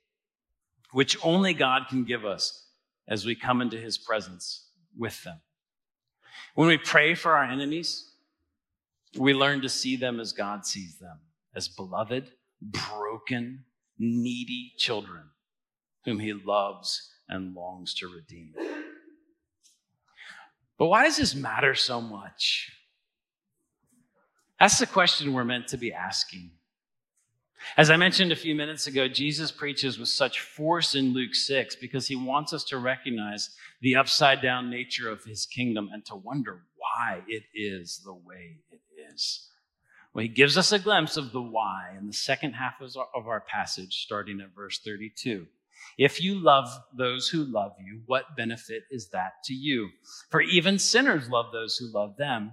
which 0.93 1.17
only 1.25 1.55
God 1.55 1.83
can 1.89 2.05
give 2.05 2.25
us 2.25 2.67
as 3.07 3.25
we 3.25 3.35
come 3.35 3.61
into 3.63 3.77
his 3.79 3.99
presence 3.99 4.69
with 4.97 5.23
them. 5.25 5.41
When 6.55 6.69
we 6.69 6.79
pray 6.79 7.15
for 7.15 7.37
our 7.37 7.45
enemies, 7.45 8.13
we 9.17 9.33
learn 9.33 9.63
to 9.63 9.69
see 9.69 9.97
them 9.97 10.21
as 10.21 10.33
God 10.33 10.67
sees 10.67 10.99
them, 10.99 11.21
as 11.55 11.69
beloved, 11.69 12.33
broken, 12.61 13.65
needy 13.99 14.73
children 14.77 15.25
whom 16.05 16.19
he 16.19 16.33
loves 16.33 17.11
and 17.29 17.55
longs 17.55 17.95
to 17.95 18.09
redeem. 18.09 18.55
But 20.79 20.87
why 20.87 21.05
does 21.05 21.17
this 21.17 21.35
matter 21.35 21.75
so 21.75 22.01
much? 22.01 22.73
That's 24.61 24.79
the 24.79 24.87
question 24.87 25.33
we're 25.33 25.45
meant 25.45 25.69
to 25.69 25.77
be 25.77 25.93
asking. 25.93 26.51
As 27.77 27.90
I 27.90 27.97
mentioned 27.97 28.33
a 28.33 28.37
few 28.37 28.55
minutes 28.55 28.87
ago, 28.87 29.09
Jesus 29.09 29.51
preaches 29.51 29.99
with 29.99 30.09
such 30.09 30.40
force 30.40 30.94
in 30.94 31.12
Luke 31.12 31.35
6 31.35 31.77
because 31.77 32.07
he 32.07 32.16
wants 32.16 32.53
us 32.53 32.64
to 32.64 32.79
recognize 32.79 33.51
the 33.81 33.97
upside 33.97 34.40
down 34.42 34.71
nature 34.71 35.11
of 35.11 35.25
his 35.25 35.47
kingdom 35.47 35.90
and 35.92 36.05
to 36.07 36.14
wonder 36.14 36.62
why 36.77 37.23
it 37.29 37.44
is 37.55 38.01
the 38.05 38.14
way 38.14 38.59
it 38.71 38.81
is. 39.12 39.49
Well, 40.12 40.23
he 40.23 40.29
gives 40.29 40.57
us 40.57 40.73
a 40.73 40.79
glimpse 40.79 41.16
of 41.16 41.33
the 41.33 41.42
why 41.42 41.94
in 41.99 42.07
the 42.07 42.12
second 42.12 42.55
half 42.55 42.81
of 42.81 43.27
our 43.27 43.40
passage, 43.40 44.03
starting 44.03 44.40
at 44.40 44.55
verse 44.55 44.81
32. 44.85 45.47
If 45.97 46.21
you 46.21 46.35
love 46.35 46.68
those 46.97 47.29
who 47.29 47.44
love 47.44 47.73
you, 47.79 48.03
what 48.07 48.37
benefit 48.37 48.85
is 48.90 49.11
that 49.11 49.35
to 49.44 49.55
you? 49.55 49.90
For 50.31 50.40
even 50.40 50.79
sinners 50.79 51.29
love 51.29 51.53
those 51.53 51.77
who 51.77 51.92
love 51.92 52.16
them. 52.16 52.53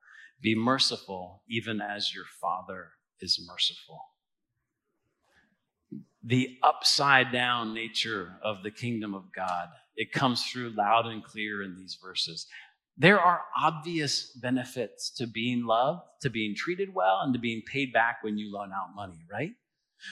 Be 0.41 0.55
merciful, 0.55 1.43
even 1.47 1.81
as 1.81 2.13
your 2.13 2.25
Father 2.39 2.89
is 3.19 3.39
merciful. 3.47 4.01
The 6.23 6.57
upside 6.63 7.31
down 7.31 7.73
nature 7.73 8.33
of 8.43 8.63
the 8.63 8.71
kingdom 8.71 9.13
of 9.13 9.33
God, 9.35 9.69
it 9.95 10.11
comes 10.11 10.45
through 10.45 10.75
loud 10.75 11.05
and 11.05 11.23
clear 11.23 11.63
in 11.63 11.75
these 11.75 11.97
verses. 12.01 12.47
There 12.97 13.19
are 13.19 13.41
obvious 13.59 14.31
benefits 14.41 15.09
to 15.17 15.27
being 15.27 15.65
loved, 15.65 16.01
to 16.21 16.29
being 16.29 16.55
treated 16.55 16.93
well, 16.93 17.21
and 17.23 17.33
to 17.33 17.39
being 17.39 17.61
paid 17.65 17.93
back 17.93 18.17
when 18.21 18.37
you 18.37 18.51
loan 18.51 18.71
out 18.71 18.95
money, 18.95 19.25
right? 19.31 19.51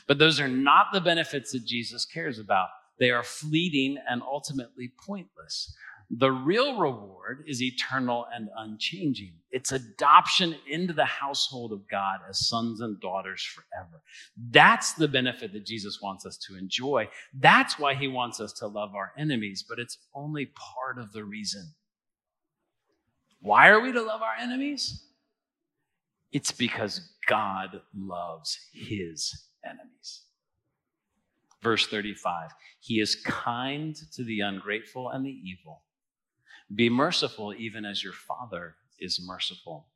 But 0.08 0.18
those 0.18 0.40
are 0.40 0.48
not 0.48 0.88
the 0.94 1.02
benefits 1.02 1.52
that 1.52 1.66
Jesus 1.66 2.06
cares 2.06 2.40
about. 2.40 2.70
They 3.00 3.12
are 3.12 3.24
fleeting 3.24 3.98
and 4.10 4.22
ultimately 4.22 4.92
pointless. 5.06 5.74
The 6.10 6.32
real 6.32 6.80
reward 6.80 7.44
is 7.46 7.62
eternal 7.62 8.26
and 8.34 8.50
unchanging. 8.58 9.34
It's 9.52 9.72
adoption 9.72 10.56
into 10.68 10.92
the 10.92 11.06
household 11.06 11.72
of 11.72 11.88
God 11.90 12.20
as 12.28 12.48
sons 12.48 12.82
and 12.82 13.00
daughters 13.00 13.44
forever. 13.44 14.02
That's 14.50 14.94
the 14.94 15.08
benefit 15.08 15.54
that 15.54 15.68
Jesus 15.68 16.00
wants 16.02 16.26
us 16.26 16.38
to 16.48 16.58
enjoy. 16.58 17.10
That's 17.34 17.78
why 17.78 17.94
he 17.94 18.08
wants 18.08 18.40
us 18.40 18.54
to 18.54 18.68
love 18.68 18.96
our 18.96 19.12
enemies, 19.20 19.64
but 19.68 19.78
it's 19.78 20.00
only 20.16 20.48
part 20.48 20.98
of 20.98 21.14
the 21.14 21.24
reason. 21.24 21.74
Why 23.42 23.70
are 23.70 23.80
we 23.80 23.92
to 23.92 24.02
love 24.02 24.22
our 24.24 24.36
enemies? 24.42 25.04
It's 26.32 26.52
because 26.52 27.02
God 27.28 27.82
loves 27.96 28.58
his 28.74 29.46
enemies. 29.64 30.24
Verse 31.62 31.86
35 31.88 32.50
He 32.80 33.00
is 33.00 33.16
kind 33.16 33.96
to 34.14 34.24
the 34.24 34.40
ungrateful 34.42 35.10
and 35.10 35.24
the 35.24 35.30
evil. 35.30 35.84
Be 36.74 36.90
merciful, 36.90 37.54
even 37.58 37.86
as 37.86 38.04
your 38.04 38.14
Father 38.14 38.76
is 39.00 39.20
merciful. 39.26 39.88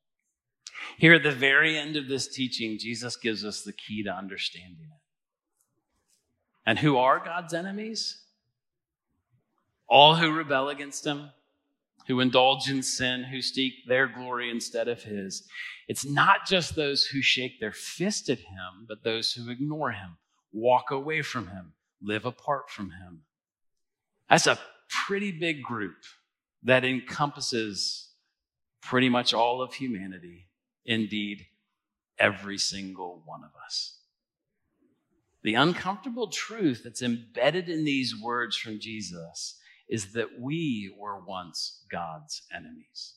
Here 0.97 1.13
at 1.13 1.23
the 1.23 1.31
very 1.31 1.77
end 1.77 1.95
of 1.95 2.07
this 2.07 2.27
teaching, 2.27 2.77
Jesus 2.79 3.15
gives 3.15 3.45
us 3.45 3.62
the 3.62 3.73
key 3.73 4.03
to 4.03 4.09
understanding 4.09 4.88
it. 4.91 4.99
And 6.65 6.79
who 6.79 6.97
are 6.97 7.23
God's 7.23 7.53
enemies? 7.53 8.21
All 9.88 10.15
who 10.15 10.31
rebel 10.31 10.69
against 10.69 11.05
him, 11.05 11.29
who 12.07 12.19
indulge 12.19 12.69
in 12.69 12.81
sin, 12.81 13.23
who 13.23 13.41
seek 13.41 13.73
their 13.88 14.07
glory 14.07 14.49
instead 14.49 14.88
of 14.88 15.03
his. 15.03 15.47
It's 15.88 16.05
not 16.05 16.47
just 16.47 16.75
those 16.75 17.05
who 17.05 17.21
shake 17.21 17.59
their 17.59 17.73
fist 17.73 18.29
at 18.29 18.39
him, 18.39 18.86
but 18.88 19.03
those 19.03 19.33
who 19.33 19.51
ignore 19.51 19.91
him, 19.91 20.17
walk 20.51 20.89
away 20.89 21.21
from 21.21 21.47
him, 21.47 21.73
live 22.01 22.25
apart 22.25 22.69
from 22.69 22.91
him. 22.91 23.21
That's 24.29 24.47
a 24.47 24.59
pretty 25.05 25.31
big 25.31 25.62
group 25.62 25.97
that 26.63 26.86
encompasses 26.86 28.10
pretty 28.82 29.10
much 29.10 29.34
all 29.34 29.62
of 29.62 29.73
humanity, 29.73 30.47
indeed, 30.86 31.45
every 32.17 32.58
single 32.58 33.21
one 33.26 33.43
of 33.43 33.52
us. 33.65 33.97
The 35.43 35.56
uncomfortable 35.56 36.28
truth 36.28 36.82
that's 36.84 37.02
embedded 37.02 37.69
in 37.69 37.84
these 37.84 38.19
words 38.19 38.56
from 38.56 38.80
Jesus 38.80 39.60
is 39.89 40.13
that 40.13 40.39
we 40.39 40.95
were 40.97 41.19
once 41.19 41.84
God's 41.91 42.43
enemies. 42.54 43.15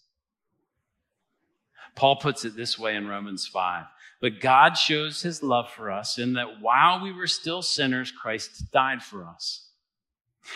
Paul 1.95 2.17
puts 2.17 2.45
it 2.45 2.57
this 2.57 2.79
way 2.79 2.97
in 2.97 3.07
Romans 3.07 3.47
5 3.47 3.87
But 4.21 4.41
God 4.41 4.75
shows 4.75 5.23
his 5.23 5.43
love 5.43 5.71
for 5.71 5.91
us 5.91 6.19
in 6.19 6.35
that 6.35 6.61
while 6.61 7.01
we 7.01 7.13
were 7.13 7.29
still 7.29 7.63
sinners, 7.63 8.11
Christ 8.11 8.71
died 8.73 9.03
for 9.03 9.25
us. 9.25 9.69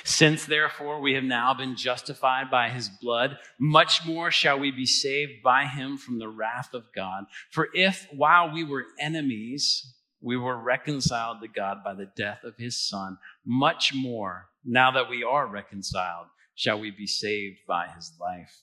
Since 0.05 0.47
therefore 0.47 1.01
we 1.01 1.15
have 1.15 1.25
now 1.25 1.55
been 1.55 1.77
justified 1.77 2.51
by 2.51 2.69
his 2.69 2.89
blood, 2.89 3.39
much 3.59 4.07
more 4.07 4.31
shall 4.31 4.59
we 4.59 4.71
be 4.71 4.87
saved 4.87 5.43
by 5.43 5.67
him 5.67 5.97
from 5.97 6.19
the 6.19 6.29
wrath 6.29 6.75
of 6.75 6.85
God. 6.95 7.25
For 7.51 7.69
if 7.75 8.07
while 8.13 8.53
we 8.53 8.65
were 8.65 8.87
enemies, 8.99 9.95
we 10.21 10.37
were 10.37 10.57
reconciled 10.57 11.41
to 11.41 11.49
God 11.49 11.79
by 11.85 11.95
the 11.95 12.11
death 12.17 12.45
of 12.45 12.57
his 12.57 12.81
son, 12.81 13.19
much 13.45 13.93
more, 13.95 14.49
now 14.65 14.91
that 14.91 15.09
we 15.09 15.25
are 15.25 15.47
reconciled, 15.47 16.27
shall 16.55 16.79
we 16.79 16.91
be 16.91 17.07
saved 17.07 17.59
by 17.67 17.87
his 17.89 18.13
life. 18.21 18.63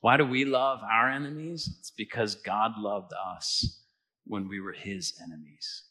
Why 0.00 0.16
do 0.16 0.24
we 0.24 0.44
love 0.44 0.80
our 0.88 1.10
enemies? 1.10 1.74
It's 1.80 1.90
because 1.90 2.36
God 2.36 2.72
loved 2.78 3.12
us 3.12 3.82
when 4.24 4.48
we 4.48 4.60
were 4.60 4.72
his 4.72 5.18
enemies. 5.20 5.85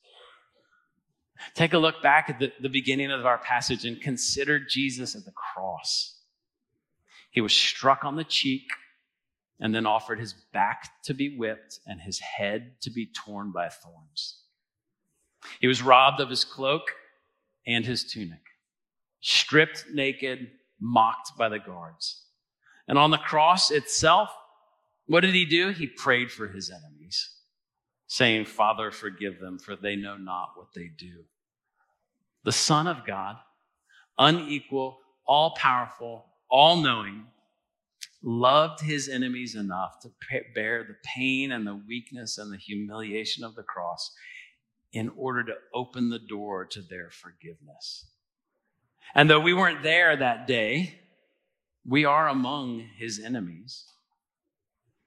Take 1.54 1.74
a 1.74 1.78
look 1.78 2.02
back 2.02 2.30
at 2.30 2.39
the, 2.39 2.52
the 2.62 2.69
beginning 2.69 3.12
of 3.12 3.26
our 3.26 3.38
passage 3.38 3.86
and 3.86 4.00
consider 4.00 4.60
Jesus 4.60 5.15
at 5.15 5.26
the 5.26 5.32
cross. 5.32 6.19
He 7.32 7.41
was 7.41 7.54
struck 7.54 8.06
on 8.06 8.15
the 8.15 8.24
cheek 8.24 8.69
and 9.60 9.74
then 9.74 9.86
offered 9.86 10.19
his 10.19 10.34
back 10.54 10.89
to 11.04 11.13
be 11.13 11.38
whipped 11.38 11.80
and 11.86 12.02
his 12.02 12.19
head 12.19 12.82
to 12.82 12.89
be 12.89 13.08
torn 13.08 13.52
by 13.52 13.69
thorns. 13.69 14.41
He 15.60 15.67
was 15.67 15.82
robbed 15.82 16.19
of 16.19 16.30
his 16.30 16.45
cloak 16.45 16.91
and 17.67 17.86
his 17.86 18.04
tunic, 18.04 18.41
stripped 19.21 19.86
naked, 19.93 20.52
mocked 20.80 21.38
by 21.38 21.50
the 21.50 21.60
guards. 21.60 22.24
And 22.88 22.98
on 22.98 23.12
the 23.12 23.17
cross 23.17 23.71
itself, 23.71 24.30
what 25.08 25.21
did 25.21 25.34
he 25.34 25.45
do? 25.45 25.69
He 25.69 25.88
prayed 25.88 26.32
for 26.32 26.48
his 26.48 26.69
enemies 26.69 27.35
saying, 28.15 28.45
Father, 28.45 28.91
forgive 28.91 29.41
them, 29.41 29.60
for 29.60 29.75
they 29.75 29.97
know 29.97 30.15
not 30.15 30.51
what 30.56 30.73
they 30.73 30.89
do. 30.97 31.25
The 32.45 32.51
Son 32.54 32.88
of 32.88 33.06
God, 33.06 33.36
unequal, 34.17 34.99
all 35.28 35.54
powerful, 35.56 36.25
all 36.49 36.78
knowing, 36.78 37.25
loved 38.23 38.80
his 38.80 39.10
enemies 39.10 39.56
enough 39.56 39.99
to 39.99 40.10
bear 40.54 40.86
the 40.86 40.95
pain 41.04 41.51
and 41.51 41.67
the 41.67 41.75
weakness 41.75 42.38
and 42.38 42.54
the 42.54 42.58
humiliation 42.58 43.43
of 43.43 43.54
the 43.54 43.63
cross 43.63 44.13
in 44.93 45.12
order 45.17 45.43
to 45.43 45.56
open 45.73 46.10
the 46.10 46.19
door 46.19 46.63
to 46.63 46.82
their 46.84 47.10
forgiveness. 47.10 48.06
And 49.13 49.30
though 49.30 49.41
we 49.41 49.54
weren't 49.54 49.84
there 49.84 50.15
that 50.15 50.47
day, 50.47 51.01
we 51.86 52.06
are 52.06 52.30
among 52.30 52.80
his 52.97 53.19
enemies 53.19 53.91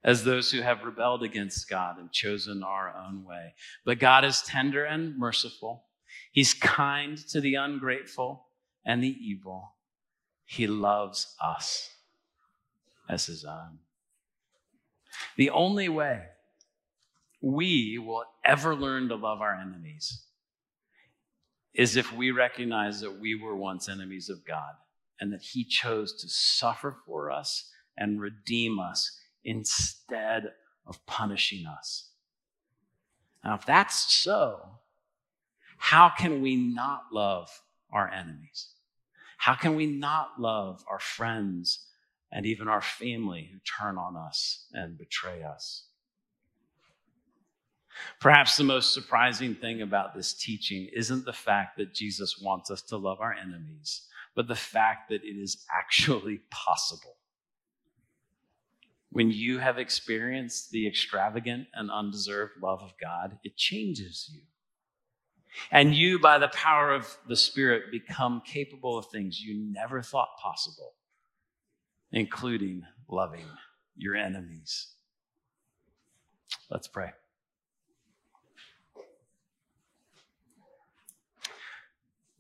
as 0.05 0.25
those 0.25 0.51
who 0.51 0.63
have 0.63 0.85
rebelled 0.85 1.23
against 1.23 1.69
God 1.69 1.99
and 1.99 2.11
chosen 2.13 2.63
our 2.63 2.95
own 2.97 3.25
way. 3.25 3.55
But 3.85 3.99
God 3.99 4.25
is 4.25 4.43
tender 4.43 4.85
and 4.85 5.19
merciful. 5.19 5.85
He's 6.33 6.55
kind 6.55 7.19
to 7.29 7.41
the 7.41 7.57
ungrateful 7.57 8.47
and 8.85 9.03
the 9.03 9.17
evil. 9.21 9.75
He 10.45 10.67
loves 10.67 11.35
us 11.43 11.91
as 13.09 13.27
his 13.27 13.45
own. 13.45 13.79
The 15.37 15.51
only 15.51 15.89
way 15.89 16.23
we 17.41 17.99
will 17.99 18.25
ever 18.45 18.75
learn 18.75 19.09
to 19.09 19.17
love 19.17 19.41
our 19.41 19.55
enemies 19.55 20.25
is 21.75 21.97
if 21.97 22.13
we 22.13 22.31
recognize 22.31 23.01
that 23.01 23.21
we 23.21 23.35
were 23.35 23.57
once 23.57 23.89
enemies 23.89 24.29
of 24.29 24.45
God 24.45 24.73
and 25.21 25.33
that 25.33 25.43
he 25.43 25.65
chose 25.65 26.21
to 26.21 26.29
suffer 26.29 26.97
for 27.07 27.31
us 27.31 27.71
and 27.97 28.21
redeem 28.21 28.79
us 28.79 29.18
instead 29.45 30.53
of 30.87 31.05
punishing 31.07 31.67
us. 31.67 32.11
Now, 33.45 33.55
if 33.55 33.67
that's 33.67 34.13
so, 34.13 34.61
how 35.77 36.09
can 36.09 36.43
we 36.43 36.57
not 36.57 37.05
love 37.13 37.63
our 37.93 38.11
enemies? 38.11 38.69
How 39.39 39.55
can 39.55 39.77
we 39.77 39.87
not 39.87 40.41
love 40.41 40.85
our 40.91 40.99
friends 40.99 41.87
and 42.33 42.45
even 42.45 42.69
our 42.69 42.83
family 42.83 43.49
who 43.53 43.59
turn 43.61 43.97
on 43.97 44.17
us 44.17 44.67
and 44.73 44.99
betray 44.99 45.43
us? 45.43 45.85
Perhaps 48.21 48.57
the 48.57 48.65
most 48.65 48.93
surprising 48.93 49.55
thing 49.55 49.83
about 49.83 50.15
this 50.15 50.33
teaching 50.33 50.89
isn't 50.93 51.25
the 51.25 51.33
fact 51.33 51.77
that 51.79 51.95
Jesus 51.95 52.41
wants 52.41 52.71
us 52.71 52.83
to 52.83 52.97
love 52.97 53.21
our 53.21 53.33
enemies, 53.35 54.03
but 54.35 54.49
the 54.49 54.55
fact 54.55 55.09
that 55.09 55.25
it 55.25 55.37
is 55.37 55.65
actually 55.77 56.41
possible. 56.51 57.18
When 59.11 59.31
you 59.31 59.59
have 59.59 59.79
experienced 59.79 60.71
the 60.71 60.87
extravagant 60.87 61.69
and 61.73 61.91
undeserved 61.91 62.55
love 62.63 62.83
of 62.83 62.93
God, 63.01 63.39
it 63.43 63.57
changes 63.57 64.31
you. 64.33 64.43
And 65.71 65.95
you, 65.95 66.19
by 66.19 66.39
the 66.39 66.49
power 66.49 66.93
of 66.93 67.17
the 67.27 67.37
Spirit, 67.37 67.91
become 67.91 68.43
capable 68.45 68.99
of 68.99 69.07
things 69.07 69.41
you 69.41 69.57
never 69.73 70.03
thought 70.03 70.29
possible, 70.41 70.93
including 72.13 72.85
loving 73.09 73.47
your 73.97 74.15
enemies. 74.15 74.89
Let's 76.71 76.87
pray. 76.87 77.11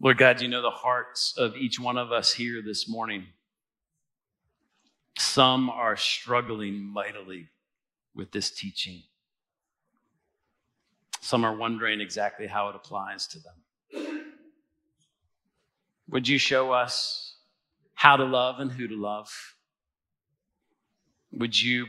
Lord 0.00 0.18
God, 0.18 0.40
you 0.40 0.46
know 0.46 0.62
the 0.62 0.70
hearts 0.70 1.34
of 1.36 1.56
each 1.56 1.80
one 1.80 1.96
of 1.96 2.12
us 2.12 2.32
here 2.32 2.62
this 2.62 2.88
morning. 2.88 3.26
Some 5.18 5.68
are 5.68 5.96
struggling 5.96 6.80
mightily 6.80 7.48
with 8.14 8.30
this 8.30 8.52
teaching. 8.52 9.02
Some 11.20 11.44
are 11.44 11.56
wondering 11.56 12.00
exactly 12.00 12.46
how 12.46 12.68
it 12.68 12.76
applies 12.76 13.26
to 13.28 13.38
them. 13.40 14.24
Would 16.08 16.28
you 16.28 16.38
show 16.38 16.70
us 16.70 17.34
how 17.94 18.16
to 18.16 18.24
love 18.24 18.60
and 18.60 18.70
who 18.70 18.86
to 18.86 18.94
love? 18.94 19.28
Would 21.32 21.60
you 21.60 21.86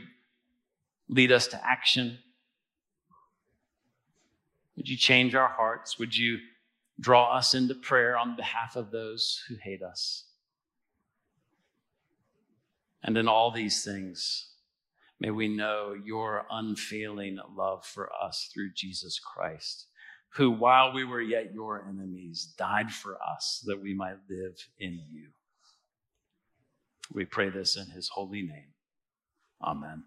lead 1.08 1.30
us 1.30 1.46
to 1.48 1.64
action? 1.64 2.18
Would 4.76 4.88
you 4.88 4.96
change 4.96 5.36
our 5.36 5.48
hearts? 5.48 6.00
Would 6.00 6.16
you 6.16 6.38
draw 6.98 7.36
us 7.36 7.54
into 7.54 7.76
prayer 7.76 8.18
on 8.18 8.34
behalf 8.34 8.74
of 8.74 8.90
those 8.90 9.40
who 9.48 9.54
hate 9.54 9.82
us? 9.82 10.24
And 13.02 13.16
in 13.16 13.28
all 13.28 13.50
these 13.50 13.84
things, 13.84 14.50
may 15.18 15.30
we 15.30 15.48
know 15.48 15.94
your 16.04 16.46
unfailing 16.50 17.38
love 17.56 17.84
for 17.84 18.10
us 18.12 18.50
through 18.52 18.72
Jesus 18.74 19.18
Christ, 19.18 19.86
who, 20.34 20.50
while 20.50 20.92
we 20.92 21.04
were 21.04 21.22
yet 21.22 21.52
your 21.52 21.84
enemies, 21.88 22.54
died 22.56 22.92
for 22.92 23.18
us 23.22 23.62
that 23.66 23.80
we 23.80 23.94
might 23.94 24.18
live 24.28 24.56
in 24.78 25.00
you. 25.10 25.28
We 27.12 27.24
pray 27.24 27.50
this 27.50 27.76
in 27.76 27.86
his 27.86 28.08
holy 28.08 28.42
name. 28.42 28.72
Amen. 29.62 30.04